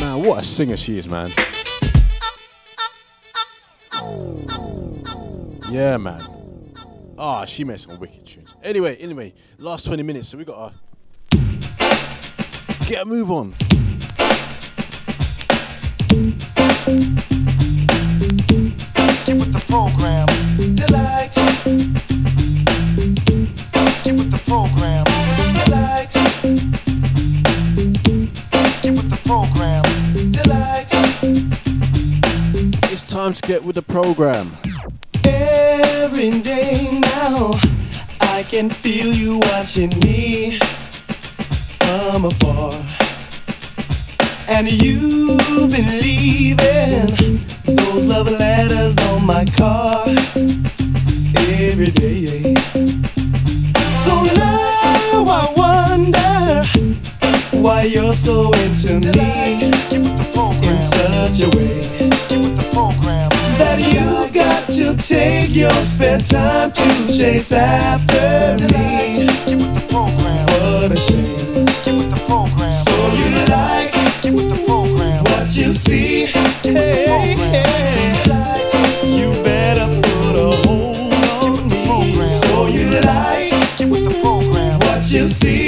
Man, 0.00 0.24
what 0.24 0.40
a 0.40 0.42
singer 0.42 0.76
she 0.76 0.98
is, 0.98 1.08
man. 1.08 1.30
Yeah, 5.70 5.98
man. 5.98 6.20
Ah, 7.16 7.44
she 7.44 7.62
made 7.62 7.78
some 7.78 7.96
wicked 8.00 8.26
tunes. 8.26 8.56
Anyway, 8.64 8.96
anyway, 8.96 9.32
last 9.58 9.86
20 9.86 10.02
minutes, 10.02 10.26
so 10.26 10.36
we 10.36 10.44
gotta 10.44 10.74
get 12.88 13.02
a 13.02 13.04
move 13.04 13.30
on. 13.30 13.54
Get 33.48 33.64
with 33.64 33.76
the 33.76 33.82
program. 33.82 34.50
Every 35.24 36.38
day 36.42 37.00
now, 37.00 37.50
I 38.20 38.44
can 38.46 38.68
feel 38.68 39.10
you 39.10 39.38
watching 39.38 39.88
me 40.04 40.58
from 41.80 42.26
afar. 42.26 42.74
And 44.50 44.70
you've 44.70 45.70
been 45.72 45.88
leaving 46.04 47.06
those 47.64 48.04
love 48.04 48.30
letters 48.30 48.98
on 49.08 49.24
my 49.24 49.46
car 49.56 50.04
every 51.64 51.90
day. 52.04 52.54
So 54.04 54.14
now 54.44 55.24
I 55.24 55.44
wonder 55.56 56.64
why 57.62 57.84
you're 57.84 58.12
so 58.12 58.52
into 58.52 59.00
me 59.00 59.70
in 60.68 60.80
such 60.82 61.40
a 61.40 61.56
way 61.56 62.17
that 63.58 63.78
you 63.92 64.32
got 64.32 64.66
to 64.70 64.96
take 64.96 65.54
your 65.54 65.70
spare 65.84 66.18
time 66.18 66.70
to 66.72 67.06
chase 67.08 67.52
after 67.52 68.56
me. 68.72 69.26
What 69.88 70.92
a 70.92 70.96
shame. 70.96 71.66
So 72.84 72.94
you 73.20 73.30
like 73.50 73.92
what 75.24 75.46
you 75.56 75.70
see. 75.70 76.26
You 79.18 79.28
better 79.42 79.88
put 80.02 80.34
a 80.36 80.38
hold 80.62 81.12
on 81.42 81.68
me. 81.68 81.82
So 82.42 82.54
you 82.66 82.86
like 83.02 83.52
what 84.84 85.02
you 85.10 85.24
see, 85.26 85.67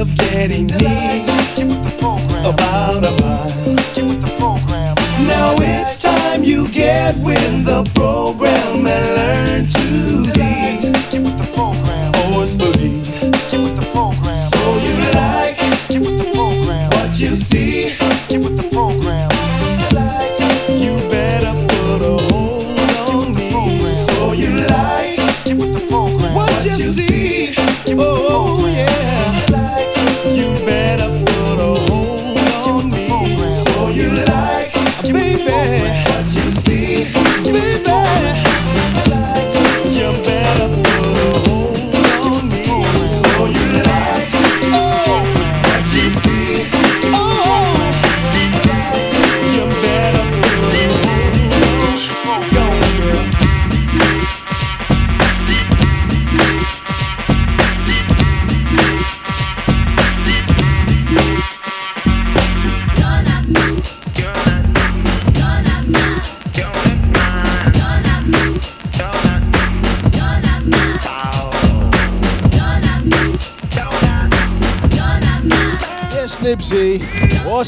of 0.00 0.16
getting 0.16 0.66
me. 0.66 1.20
About 2.42 3.04
a 3.04 3.19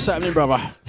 What's 0.03 0.15
happening, 0.15 0.33
brother? 0.33 0.82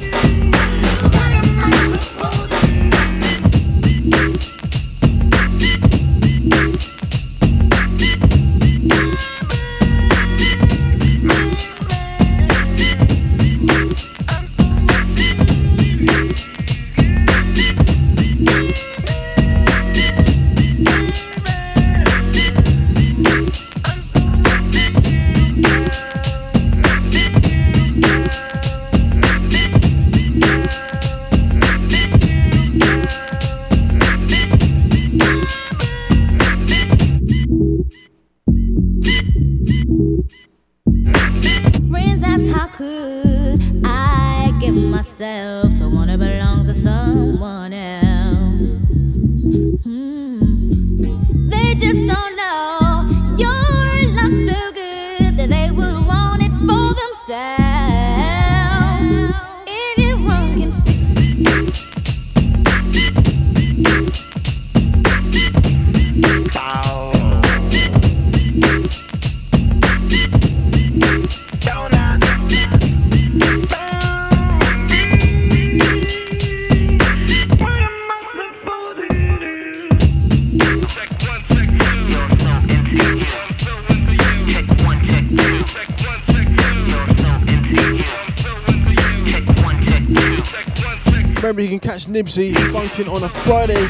Catch 91.93 92.07
Nibsy 92.07 92.55
funking 92.71 93.07
on 93.07 93.21
a 93.21 93.29
Friday, 93.29 93.83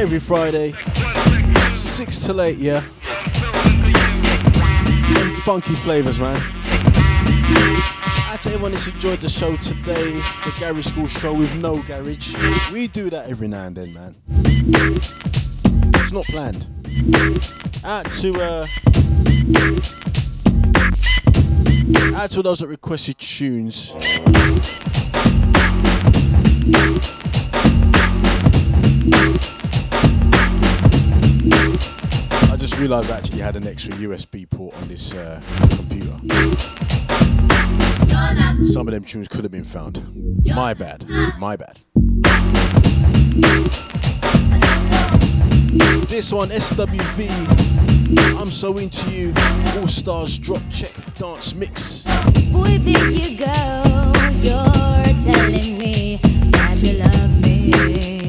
every 0.00 0.20
Friday, 0.20 0.70
6 1.72 2.26
till 2.26 2.40
8, 2.40 2.56
yeah? 2.58 2.80
Funky 5.42 5.74
flavours, 5.74 6.20
man. 6.20 6.36
Out 8.28 8.40
to 8.42 8.50
everyone 8.50 8.70
that's 8.70 8.86
enjoyed 8.86 9.18
the 9.18 9.28
show 9.28 9.56
today, 9.56 10.12
the 10.44 10.54
Garage 10.60 10.86
Skool 10.86 11.08
show 11.08 11.34
with 11.34 11.52
no 11.56 11.82
garage. 11.82 12.36
We 12.72 12.86
do 12.86 13.10
that 13.10 13.28
every 13.28 13.48
now 13.48 13.64
and 13.64 13.74
then, 13.74 13.92
man. 13.92 14.14
It's 15.96 16.12
not 16.12 16.26
planned. 16.26 16.68
Out 17.84 18.06
to 18.12 18.32
uh, 18.40 18.66
out 22.16 22.30
to 22.30 22.42
those 22.42 22.60
that 22.60 22.68
requested 22.68 23.18
tunes. 23.18 23.92
I 32.50 32.56
just 32.58 32.78
realised 32.78 33.10
I 33.10 33.18
actually 33.18 33.40
had 33.40 33.56
an 33.56 33.66
extra 33.66 33.92
USB 33.94 34.48
port 34.48 34.74
on 34.76 34.88
this 34.88 35.12
uh, 35.12 35.40
computer. 35.76 36.14
Some 38.64 38.88
of 38.88 38.94
them 38.94 39.04
tunes 39.04 39.28
could 39.28 39.44
have 39.44 39.52
been 39.52 39.64
found. 39.64 40.44
My 40.54 40.74
bad. 40.74 41.04
My 41.38 41.56
bad. 41.56 41.78
This 46.08 46.32
one, 46.32 46.48
SWV. 46.50 47.74
I'm 48.38 48.50
so 48.50 48.78
into 48.78 49.10
you. 49.10 49.32
All 49.76 49.88
Stars 49.88 50.38
Drop 50.38 50.62
Check 50.70 50.92
Dance 51.16 51.54
Mix. 51.54 52.02
Boy, 52.52 52.78
there 52.78 53.10
you 53.10 53.38
go. 53.38 54.12
You're 54.40 55.04
telling 55.24 55.78
me 55.78 56.18
that 56.52 56.78
you 56.82 56.98
love 56.98 57.42
me. 57.42 58.23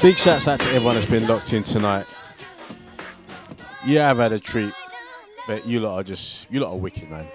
Big 0.00 0.16
shouts 0.16 0.46
out 0.46 0.60
to 0.60 0.68
everyone 0.68 0.94
that's 0.94 1.06
been 1.06 1.26
locked 1.26 1.52
in 1.52 1.64
tonight. 1.64 2.06
Yeah, 3.84 4.08
I've 4.08 4.18
had 4.18 4.32
a 4.32 4.38
treat, 4.38 4.72
but 5.48 5.66
you 5.66 5.80
lot 5.80 5.96
are 5.96 6.02
just 6.04 6.48
you 6.52 6.60
lot 6.60 6.70
are 6.70 6.76
wicked, 6.76 7.10
man. 7.10 7.26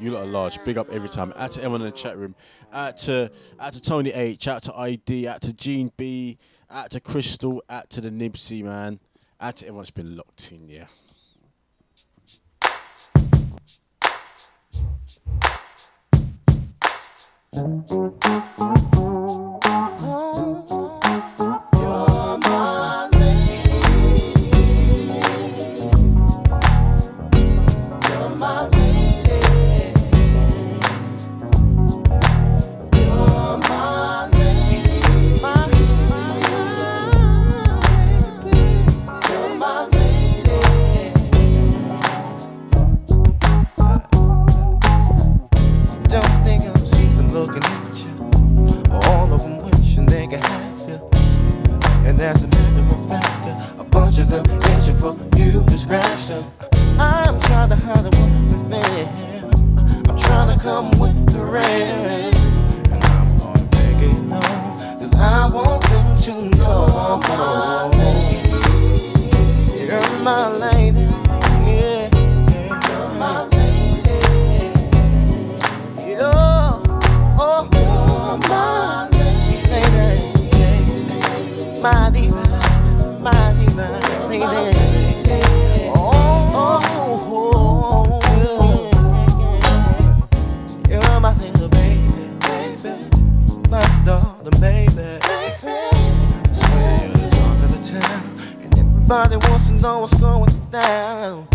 You 0.00 0.10
lot 0.10 0.24
are 0.24 0.26
large. 0.26 0.62
Big 0.64 0.78
up 0.78 0.90
every 0.90 1.08
time. 1.08 1.32
Out 1.36 1.52
to 1.52 1.60
everyone 1.60 1.82
in 1.82 1.86
the 1.86 1.96
chat 1.96 2.18
room. 2.18 2.34
Out 2.72 2.96
to 2.98 3.30
out 3.60 3.72
to 3.72 3.80
Tony 3.80 4.10
H. 4.10 4.48
Out 4.48 4.64
to 4.64 4.74
ID. 4.74 5.28
Out 5.28 5.42
to 5.42 5.52
Gene 5.52 5.92
B. 5.96 6.38
Out 6.68 6.90
to 6.90 7.00
Crystal. 7.00 7.62
Out 7.70 7.88
to 7.90 8.00
the 8.00 8.10
Nibsy 8.10 8.64
man. 8.64 8.98
Out 9.40 9.56
to 9.56 9.66
everyone 9.66 9.82
that's 9.82 9.92
been 9.92 10.16
locked 10.16 10.50
in. 10.50 10.68
Yeah. 10.68 10.86
Don't 17.52 19.07
to. 56.28 56.44
I'm 56.98 57.40
trying 57.40 57.70
to 57.70 57.76
hide 57.76 58.04
what 58.04 58.30
we 58.42 58.52
feel. 58.68 59.08
I'm 60.10 60.18
trying 60.18 60.50
to 60.54 60.62
come 60.62 60.90
with 60.98 61.18
the 61.32 61.40
rain. 61.40 62.34
And 62.92 63.02
I'm 63.02 63.38
gonna 63.38 63.62
make 63.72 64.02
it 64.02 64.20
known. 64.20 64.98
Cause 64.98 65.14
I 65.14 65.48
want 65.50 65.82
them 65.84 66.18
to 66.26 66.56
know. 66.58 67.20
my 67.28 67.88
lady. 67.96 68.50
You're 69.86 70.22
my 70.22 70.52
lady. 70.52 70.77
Know 99.80 100.00
what's 100.00 100.14
going 100.14 100.70
down. 100.70 101.47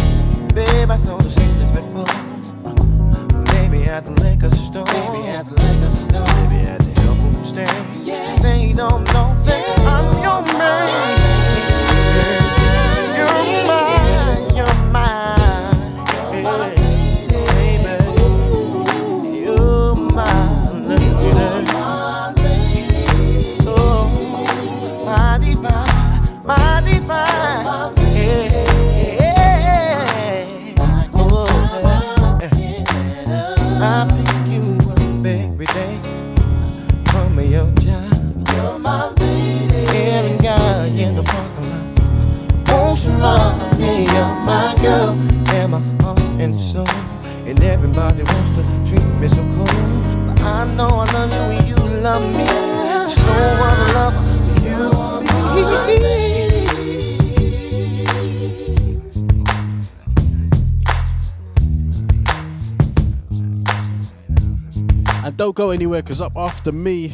And 65.34 65.38
don't 65.40 65.56
go 65.56 65.72
anywhere 65.72 66.04
because 66.04 66.22
up 66.22 66.38
after 66.38 66.72
me, 66.72 67.08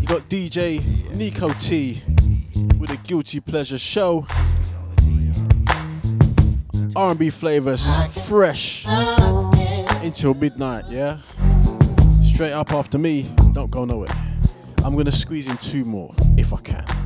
you 0.00 0.08
got 0.08 0.22
DJ 0.22 0.82
Nico 1.14 1.50
T 1.60 2.02
with 2.80 2.90
a 2.90 2.96
Guilty 3.04 3.38
Pleasure 3.38 3.78
show. 3.78 4.26
R&B 6.96 7.30
flavors, 7.30 7.86
fresh 8.26 8.84
until 10.02 10.34
midnight, 10.34 10.86
yeah? 10.90 11.18
Straight 12.24 12.54
up 12.54 12.72
after 12.72 12.98
me, 12.98 13.32
don't 13.52 13.70
go 13.70 13.84
nowhere. 13.84 14.08
I'm 14.82 14.96
gonna 14.96 15.12
squeeze 15.12 15.48
in 15.48 15.56
two 15.58 15.84
more 15.84 16.12
if 16.36 16.52
I 16.52 16.60
can. 16.60 17.03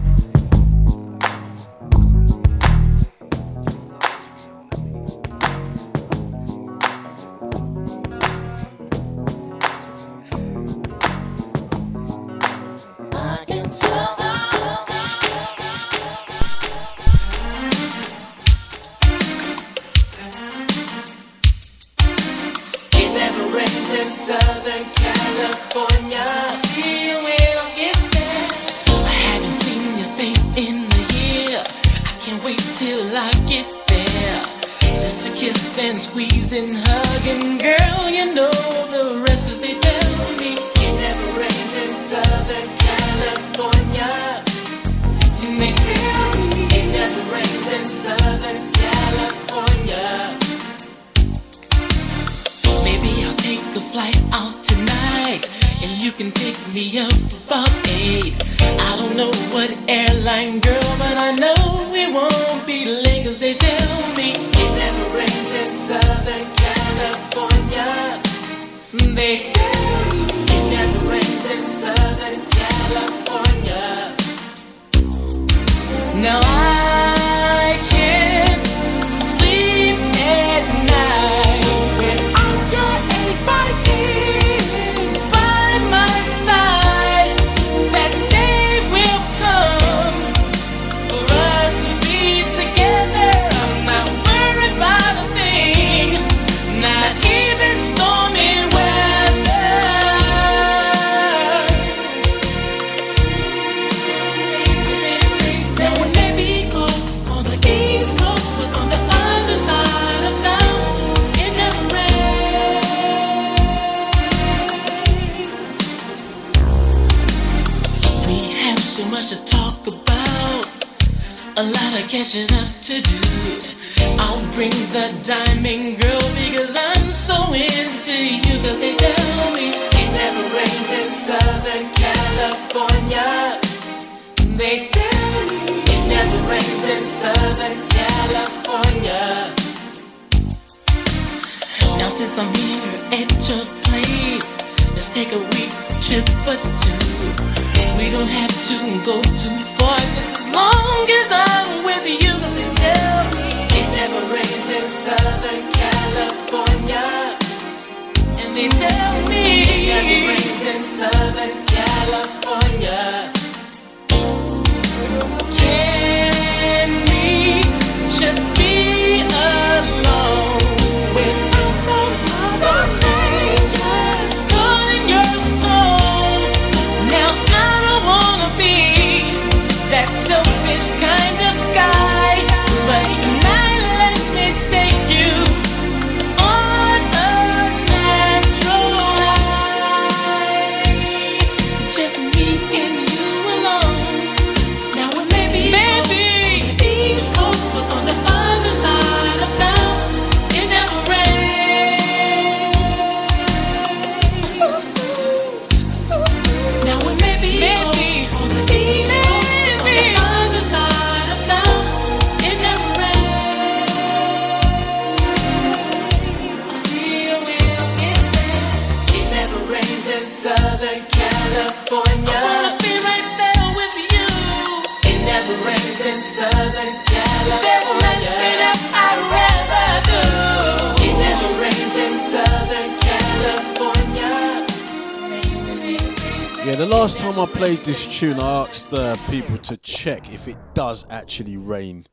Yeah, 236.67 236.75
the 236.75 236.87
last 236.87 237.21
time 237.21 237.39
I 237.39 237.47
played 237.47 237.79
this 237.79 238.19
tune, 238.19 238.41
I 238.41 238.63
asked 238.63 238.93
uh, 238.93 239.15
people 239.31 239.59
to 239.59 239.77
check 239.77 240.33
if 240.33 240.49
it 240.49 240.57
does 240.75 241.07
actually 241.09 241.57
rain 241.57 242.05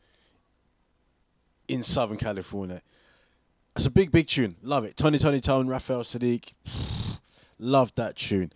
in 1.68 1.82
Southern 1.82 2.18
California. 2.18 2.82
That's 3.74 3.88
a 3.88 3.92
big, 3.92 4.12
big 4.12 4.28
tune. 4.28 4.56
Love 4.62 4.86
it. 4.86 4.96
Tony, 4.98 5.18
Tony 5.18 5.40
Tone, 5.40 5.68
Raphael 5.68 6.04
Saadiq. 6.04 6.54
Love 7.60 7.94
that 7.96 8.18
tune. 8.18 8.54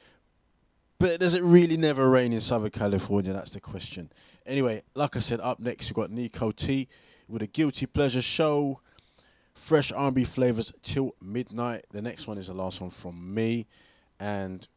But 0.99 1.19
does 1.19 1.33
it 1.33 1.41
really 1.41 1.77
never 1.77 2.07
rain 2.07 2.33
in 2.33 2.41
Southern 2.41 2.69
California? 2.69 3.33
That's 3.33 3.51
the 3.51 3.61
question. 3.61 4.11
Anyway, 4.49 4.81
like 4.95 5.15
I 5.15 5.19
said, 5.19 5.39
up 5.41 5.59
next 5.59 5.89
we've 5.89 5.95
got 5.95 6.09
Nico 6.09 6.49
T 6.49 6.87
with 7.27 7.43
a 7.43 7.47
Guilty 7.47 7.85
Pleasure 7.85 8.21
show. 8.21 8.79
Fresh 9.53 9.91
R&B 9.91 10.23
flavors 10.23 10.73
till 10.81 11.13
midnight. 11.21 11.85
The 11.91 12.01
next 12.01 12.25
one 12.25 12.39
is 12.39 12.47
the 12.47 12.55
last 12.55 12.81
one 12.81 12.89
from 12.89 13.31
me. 13.31 13.67
And 14.19 14.67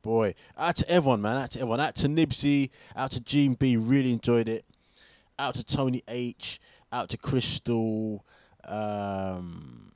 boy, 0.00 0.34
out 0.56 0.76
to 0.76 0.88
everyone, 0.88 1.20
man. 1.20 1.36
Out 1.36 1.50
to 1.50 1.58
everyone. 1.58 1.80
Out 1.80 1.94
to 1.96 2.08
Nibsy. 2.08 2.70
Out 2.96 3.10
to 3.10 3.20
Gene 3.20 3.52
B. 3.52 3.76
Really 3.76 4.14
enjoyed 4.14 4.48
it. 4.48 4.64
Out 5.38 5.56
to 5.56 5.64
Tony 5.64 6.02
H. 6.08 6.58
Out 6.90 7.10
to 7.10 7.18
Crystal. 7.18 8.24
Um, 8.64 9.92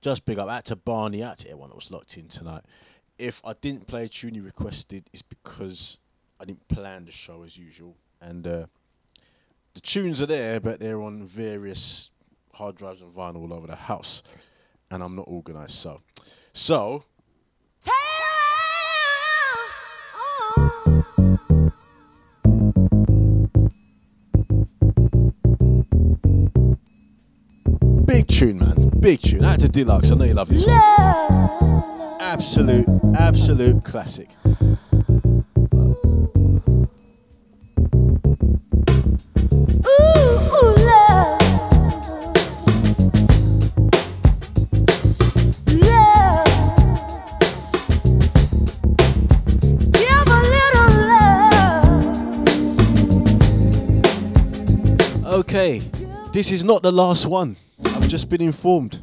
just 0.00 0.24
big 0.24 0.38
up. 0.38 0.48
Out 0.48 0.64
to 0.66 0.76
Barney. 0.76 1.22
Out 1.22 1.36
to 1.38 1.48
everyone 1.48 1.68
that 1.68 1.76
was 1.76 1.90
locked 1.90 2.16
in 2.16 2.28
tonight. 2.28 2.62
If 3.18 3.42
I 3.44 3.52
didn't 3.60 3.86
play 3.86 4.04
a 4.04 4.08
tune 4.08 4.34
you 4.34 4.42
requested, 4.42 5.04
it's 5.12 5.20
because 5.20 5.98
I 6.40 6.46
didn't 6.46 6.66
plan 6.68 7.04
the 7.04 7.10
show 7.10 7.42
as 7.42 7.58
usual. 7.58 7.94
And 8.20 8.46
uh, 8.46 8.66
the 9.74 9.80
tunes 9.80 10.20
are 10.20 10.26
there, 10.26 10.60
but 10.60 10.80
they're 10.80 11.00
on 11.00 11.24
various 11.24 12.10
hard 12.54 12.76
drives 12.76 13.00
and 13.00 13.12
vinyl 13.12 13.42
all 13.42 13.54
over 13.54 13.66
the 13.66 13.76
house. 13.76 14.22
And 14.90 15.02
I'm 15.02 15.14
not 15.14 15.28
organised, 15.28 15.80
so. 15.80 16.00
So, 16.52 17.04
big 28.06 28.26
tune, 28.26 28.58
man. 28.58 28.90
Big 29.00 29.20
tune. 29.20 29.44
Out 29.44 29.60
to 29.60 29.68
Deluxe. 29.68 30.10
I 30.10 30.16
know 30.16 30.24
you 30.24 30.34
love 30.34 30.48
this 30.48 30.66
one. 30.66 32.18
Absolute, 32.20 32.86
absolute 33.16 33.84
classic. 33.84 34.30
Okay, 55.38 55.78
this 56.32 56.50
is 56.50 56.64
not 56.64 56.82
the 56.82 56.90
last 56.90 57.24
one. 57.24 57.56
I've 57.84 58.08
just 58.08 58.28
been 58.28 58.42
informed. 58.42 58.98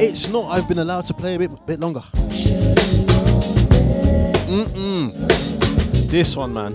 It's 0.00 0.30
not. 0.30 0.46
I've 0.50 0.66
been 0.66 0.78
allowed 0.78 1.04
to 1.08 1.14
play 1.14 1.34
a 1.34 1.38
bit, 1.38 1.50
bit 1.66 1.80
longer. 1.80 2.00
Mm-mm. 4.48 5.12
This 6.10 6.34
one, 6.34 6.54
man. 6.54 6.72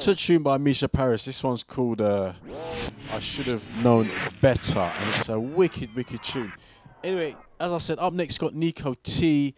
What 0.00 0.08
a 0.08 0.14
tune 0.14 0.42
by 0.42 0.56
Mica 0.56 0.88
Paris. 0.88 1.26
This 1.26 1.44
one's 1.44 1.62
called 1.62 2.00
uh, 2.00 2.32
I 3.12 3.18
Should 3.18 3.48
Have 3.48 3.68
Known 3.84 4.10
Better, 4.40 4.78
and 4.78 5.10
it's 5.10 5.28
a 5.28 5.38
wicked, 5.38 5.94
wicked 5.94 6.22
tune. 6.22 6.54
Anyway, 7.04 7.36
as 7.60 7.70
I 7.70 7.76
said, 7.76 7.98
up 7.98 8.14
next 8.14 8.38
got 8.38 8.54
Nico 8.54 8.94
T. 9.02 9.54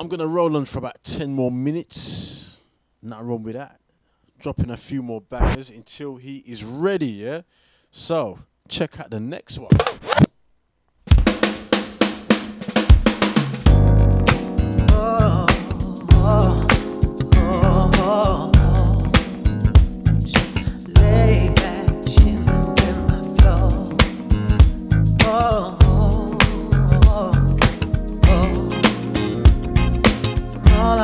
I'm 0.00 0.08
gonna 0.08 0.26
roll 0.26 0.56
on 0.56 0.64
for 0.64 0.78
about 0.78 1.04
10 1.04 1.34
more 1.34 1.50
minutes. 1.50 2.62
Nothing 3.02 3.26
wrong 3.26 3.42
with 3.42 3.52
that. 3.52 3.80
Dropping 4.38 4.70
a 4.70 4.78
few 4.78 5.02
more 5.02 5.20
bangers 5.20 5.68
until 5.68 6.16
he 6.16 6.38
is 6.38 6.64
ready, 6.64 7.08
yeah? 7.08 7.42
So, 7.90 8.38
check 8.66 8.98
out 8.98 9.10
the 9.10 9.20
next 9.20 9.58
one. 9.58 9.68
Lay 18.10 18.49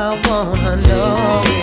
I 0.09 0.15
wanna 0.29 0.77
know 0.77 1.56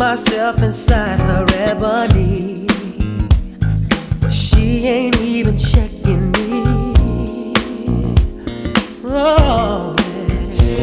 myself 0.00 0.62
inside 0.62 1.20
her 1.20 1.44
ebony. 1.50 2.66
But 4.18 4.30
she 4.30 4.86
ain't 4.86 5.20
even 5.20 5.58
checking 5.58 6.32
me. 6.32 7.52
Oh, 9.04 9.94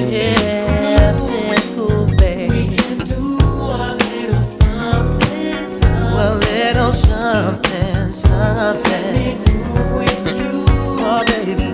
yeah, 0.05 1.13
that's 1.47 1.69
cool, 1.69 2.05
babe. 2.17 2.51
We 2.51 2.75
can 2.77 2.99
do 2.99 3.39
a 3.41 3.95
little 3.95 4.43
something, 4.43 5.67
something. 5.79 6.19
A 6.19 6.35
little 6.35 6.93
something, 6.93 8.13
something. 8.13 8.83
Let 8.85 9.15
me 9.15 9.35
move 9.73 9.95
with 9.95 10.27
you. 10.37 10.65
Oh, 11.03 11.23
baby. 11.25 11.66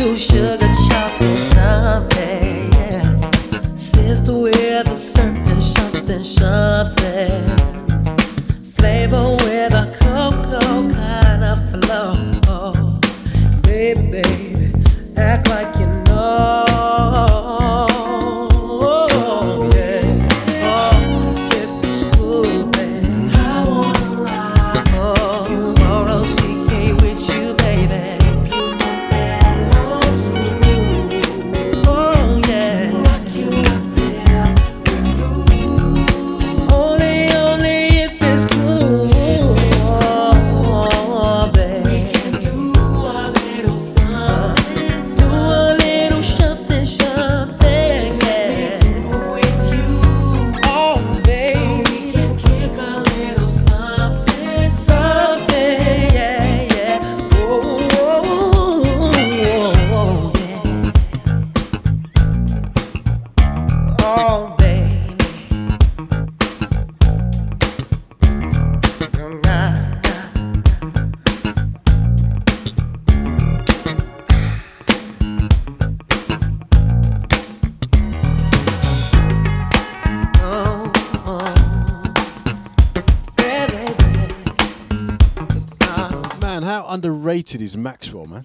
you 0.00 0.16
sugar 0.16 0.56
chocolate 0.88 1.38
someday. 1.52 2.68
Yeah. 2.72 3.30
We're 4.26 4.82
the 4.82 4.96
something, 4.96 6.22
something. 6.22 7.59
Underrated 87.00 87.62
is 87.62 87.78
Maxwell, 87.78 88.26
man? 88.26 88.44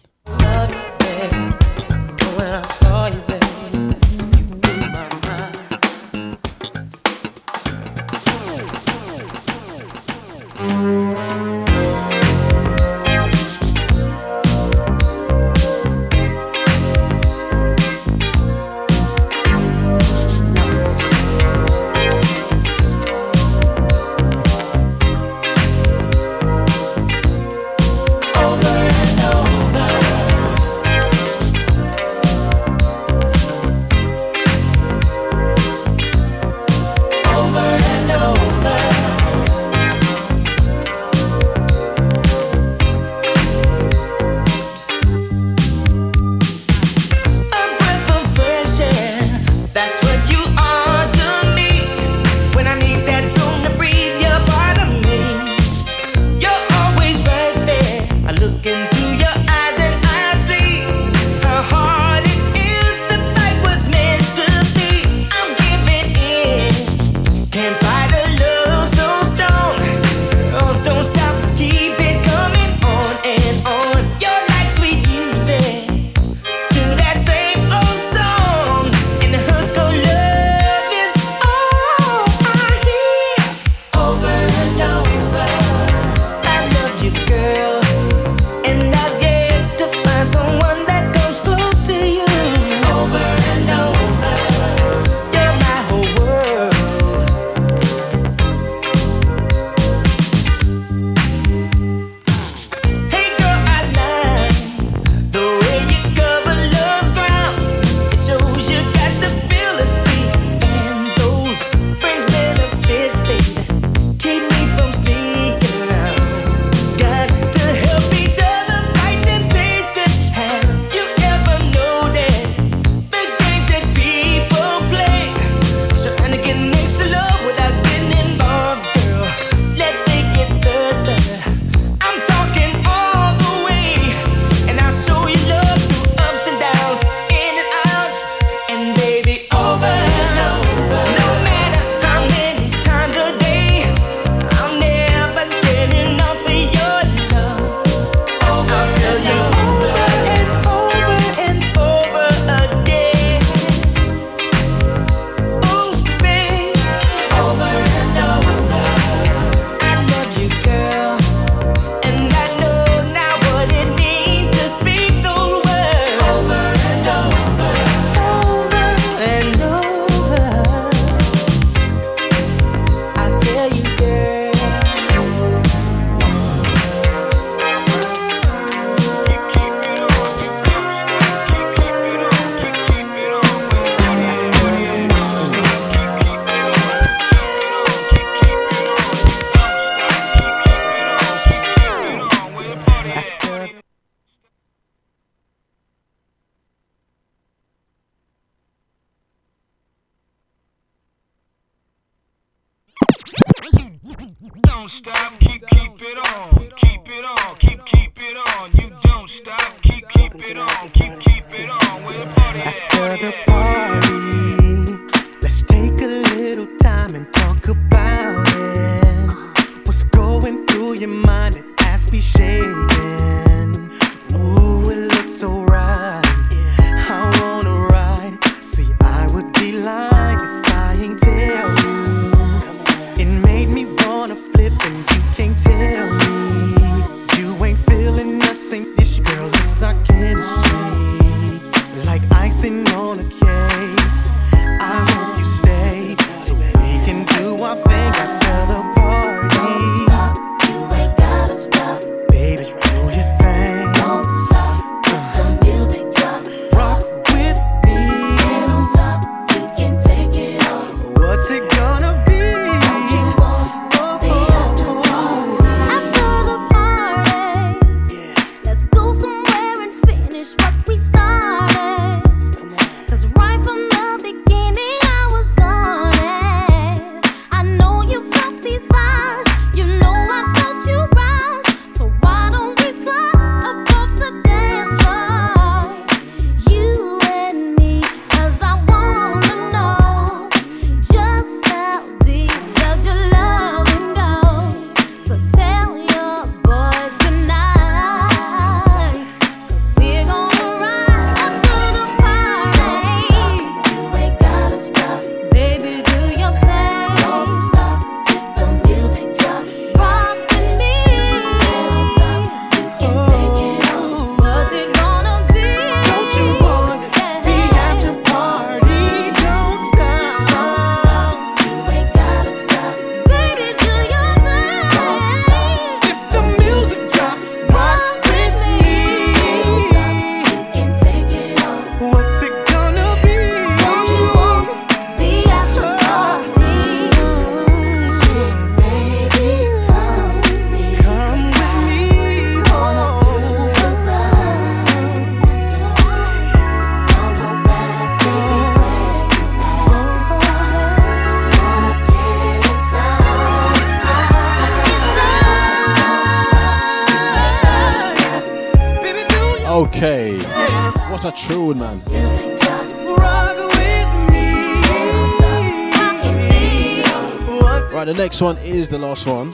One. 369.26 369.54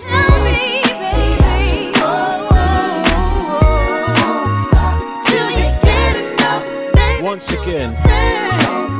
Once 7.23 7.49
again, 7.51 7.93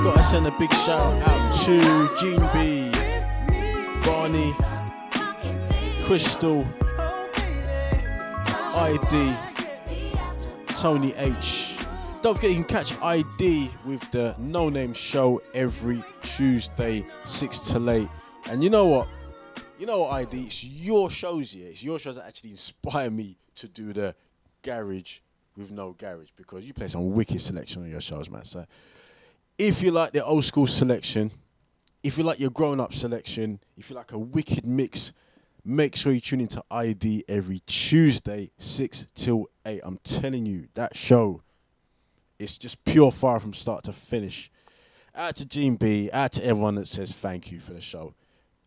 gotta 0.04 0.24
send 0.24 0.48
a 0.48 0.52
big 0.58 0.72
shout 0.74 1.14
out 1.28 1.54
to 1.66 2.10
Gene 2.20 2.48
B, 2.54 2.92
Barney, 4.06 4.54
Crystal, 6.06 6.66
ID, 8.76 9.36
Tony 10.80 11.14
H. 11.18 11.78
Don't 12.22 12.36
forget 12.36 12.52
you 12.52 12.58
can 12.58 12.66
catch 12.66 12.94
ID 13.02 13.72
with 13.84 14.10
the 14.12 14.36
No 14.38 14.70
Name 14.70 14.94
Show 14.94 15.42
every 15.54 16.04
Tuesday, 16.24 17.04
6 17.24 17.60
to 17.72 17.90
8. 17.90 18.08
And 18.50 18.64
you 18.64 18.70
know 18.70 18.86
what? 18.86 19.08
Know 19.92 20.04
what, 20.04 20.14
ID? 20.14 20.44
It's 20.44 20.64
your 20.64 21.10
shows, 21.10 21.54
yeah. 21.54 21.68
It's 21.68 21.84
your 21.84 22.00
shows 22.00 22.16
that 22.16 22.26
actually 22.26 22.52
inspire 22.52 23.10
me 23.10 23.36
to 23.56 23.68
do 23.68 23.92
the 23.92 24.16
garage 24.62 25.20
with 25.58 25.70
no 25.70 25.92
garage 25.92 26.30
because 26.38 26.66
you 26.66 26.74
play 26.74 26.88
some 26.88 27.12
wicked 27.12 27.42
selection 27.42 27.84
on 27.84 27.90
your 27.90 28.00
shows, 28.00 28.30
man. 28.30 28.46
So 28.46 28.66
if 29.58 29.82
you 29.82 29.92
like 29.92 30.14
the 30.14 30.24
old 30.24 30.46
school 30.46 30.66
selection, 30.66 31.30
if 32.04 32.18
you 32.18 32.24
like 32.24 32.40
your 32.40 32.52
grown 32.52 32.80
up 32.80 32.94
selection, 32.94 33.60
if 33.76 33.90
you 33.90 33.98
like 33.98 34.14
a 34.14 34.18
wicked 34.18 34.66
mix, 34.66 35.12
make 35.66 35.98
sure 35.98 36.14
you 36.14 36.22
tune 36.22 36.40
into 36.40 36.64
ID 36.72 37.26
every 37.28 37.60
Tuesday, 37.66 38.50
6 38.60 39.08
till 39.14 39.48
8. 39.66 39.82
I'm 39.84 40.00
telling 40.06 40.46
you, 40.46 40.70
that 40.76 40.96
show 40.96 41.42
it's 42.40 42.58
just 42.58 42.82
pure 42.86 43.12
fire 43.12 43.40
from 43.40 43.54
start 43.54 43.84
to 43.84 43.92
finish. 43.92 44.50
Out 45.14 45.36
to 45.36 45.46
Gene 45.46 45.76
B, 45.76 46.10
out 46.14 46.32
to 46.32 46.46
everyone 46.46 46.76
that 46.76 46.88
says 46.88 47.12
thank 47.12 47.52
you 47.52 47.60
for 47.60 47.74
the 47.74 47.82
show. 47.82 48.14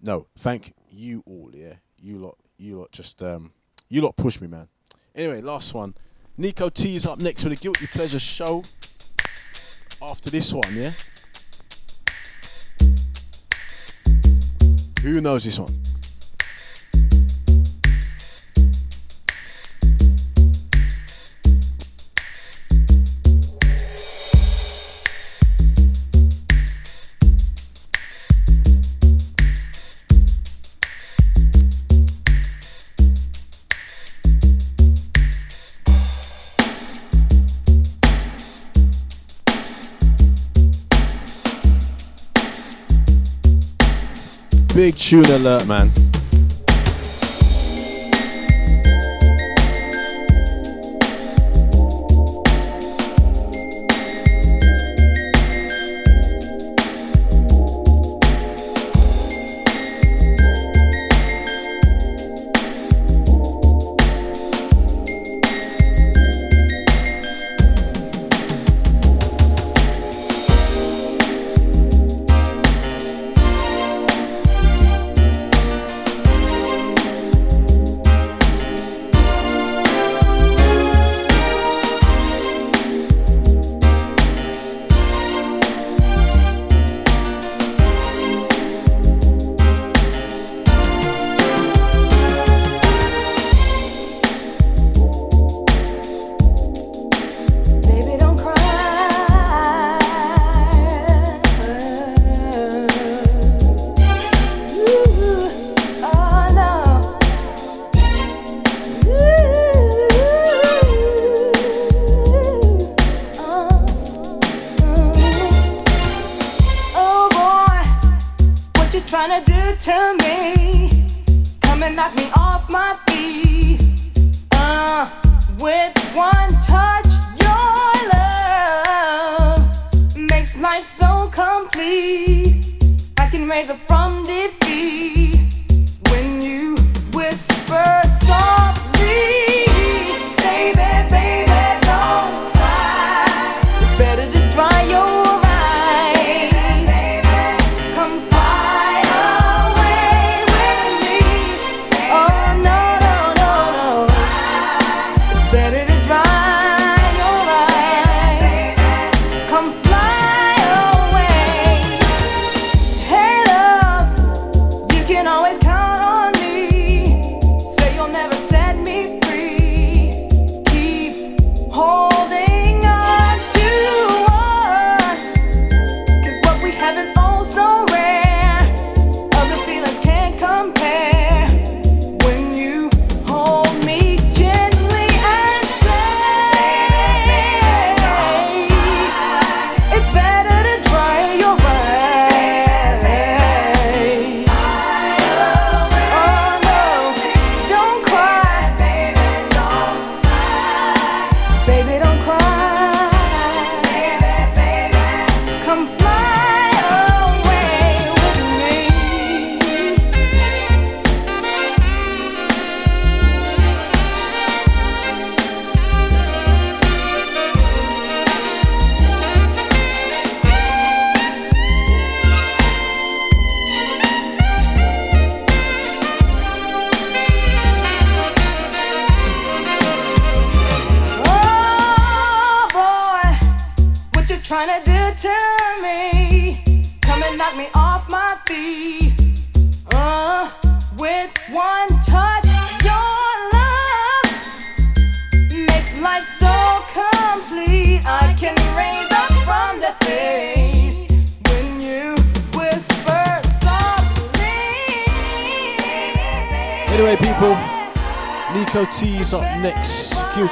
No, 0.02 0.26
thank 0.36 0.74
you 0.95 1.23
all, 1.27 1.51
yeah. 1.53 1.75
You 1.99 2.19
lot, 2.19 2.39
you 2.57 2.79
lot 2.79 2.93
just 2.93 3.23
um 3.23 3.53
you 3.89 4.01
lot 4.01 4.16
push 4.16 4.41
me, 4.41 4.47
man. 4.47 4.69
Anyway, 5.15 5.41
last 5.41 5.75
one. 5.75 5.95
Nico 6.37 6.69
T 6.69 6.97
is 6.97 7.07
up 7.07 7.19
next 7.19 7.45
with 7.45 7.53
a 7.53 7.57
Guilty 7.57 7.87
Pleasure 7.87 8.19
show. 8.19 8.62
After 10.03 10.31
this 10.31 10.53
one, 10.53 10.65
yeah? 10.73 10.91
Who 15.03 15.21
knows 15.21 15.45
this 15.45 15.59
one? 15.59 15.94
Big 44.74 44.96
tune 44.96 45.24
alert, 45.26 45.68
man. 45.68 46.14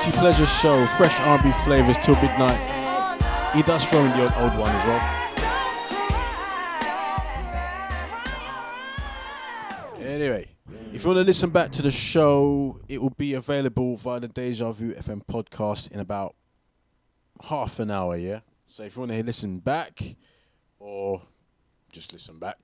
Guilty 0.03 0.19
Pleasure 0.19 0.47
Show, 0.47 0.85
fresh 0.87 1.21
R&B 1.21 1.53
flavors 1.63 1.97
till 1.99 2.17
midnight. 2.17 2.59
He 3.55 3.63
does 3.63 3.85
throw 3.85 4.01
in 4.01 4.11
the 4.11 4.23
old, 4.25 4.33
old 4.33 4.59
one 4.59 4.75
as 4.75 4.87
well. 4.89 5.01
Anyway, 10.01 10.49
if 10.93 11.05
you 11.05 11.09
want 11.09 11.19
to 11.19 11.25
listen 11.25 11.51
back 11.51 11.71
to 11.71 11.83
the 11.83 11.91
show, 11.93 12.81
it 12.89 13.01
will 13.01 13.11
be 13.11 13.35
available 13.35 13.97
via 13.97 14.19
the 14.19 14.27
Deja 14.27 14.73
Vu 14.73 14.93
FM 14.93 15.25
podcast 15.25 15.93
in 15.93 16.01
about 16.01 16.35
half 17.41 17.79
an 17.79 17.93
hour, 17.93 18.17
yeah? 18.17 18.41
So 18.67 18.83
if 18.83 18.97
you 18.97 19.03
want 19.03 19.13
to 19.13 19.23
listen 19.23 19.61
back, 19.61 20.01
or 20.81 21.23
just 21.93 22.13
listen 22.13 22.41
back, 22.41 22.59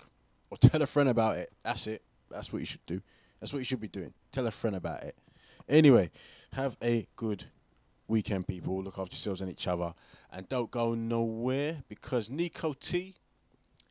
or 0.51 0.56
tell 0.60 0.82
a 0.82 0.86
friend 0.86 1.09
about 1.09 1.36
it, 1.36 1.52
that's 1.62 1.86
it. 1.86 2.02
That's 2.32 2.52
what 2.52 2.59
you 2.59 2.66
should 2.66 2.85
do. 2.86 3.01
That's 3.39 3.52
what 3.52 3.60
you 3.60 3.65
should 3.65 3.81
be 3.81 3.86
doing. 3.86 4.12
Tell 4.32 4.48
a 4.48 4.51
friend 4.51 4.74
about 4.74 5.05
it. 5.05 5.15
Anyway, 5.69 6.10
have 6.53 6.77
a 6.83 7.07
good 7.16 7.45
weekend, 8.07 8.47
people. 8.47 8.83
Look 8.83 8.99
after 8.99 9.12
yourselves 9.15 9.41
and 9.41 9.51
each 9.51 9.66
other. 9.69 9.95
And 10.33 10.49
don't 10.49 10.70
go 10.70 10.95
nowhere 10.95 11.83
because 11.89 12.31
Nico 12.31 12.73
T 12.73 13.15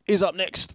is 0.06 0.22
up 0.22 0.34
next. 0.34 0.74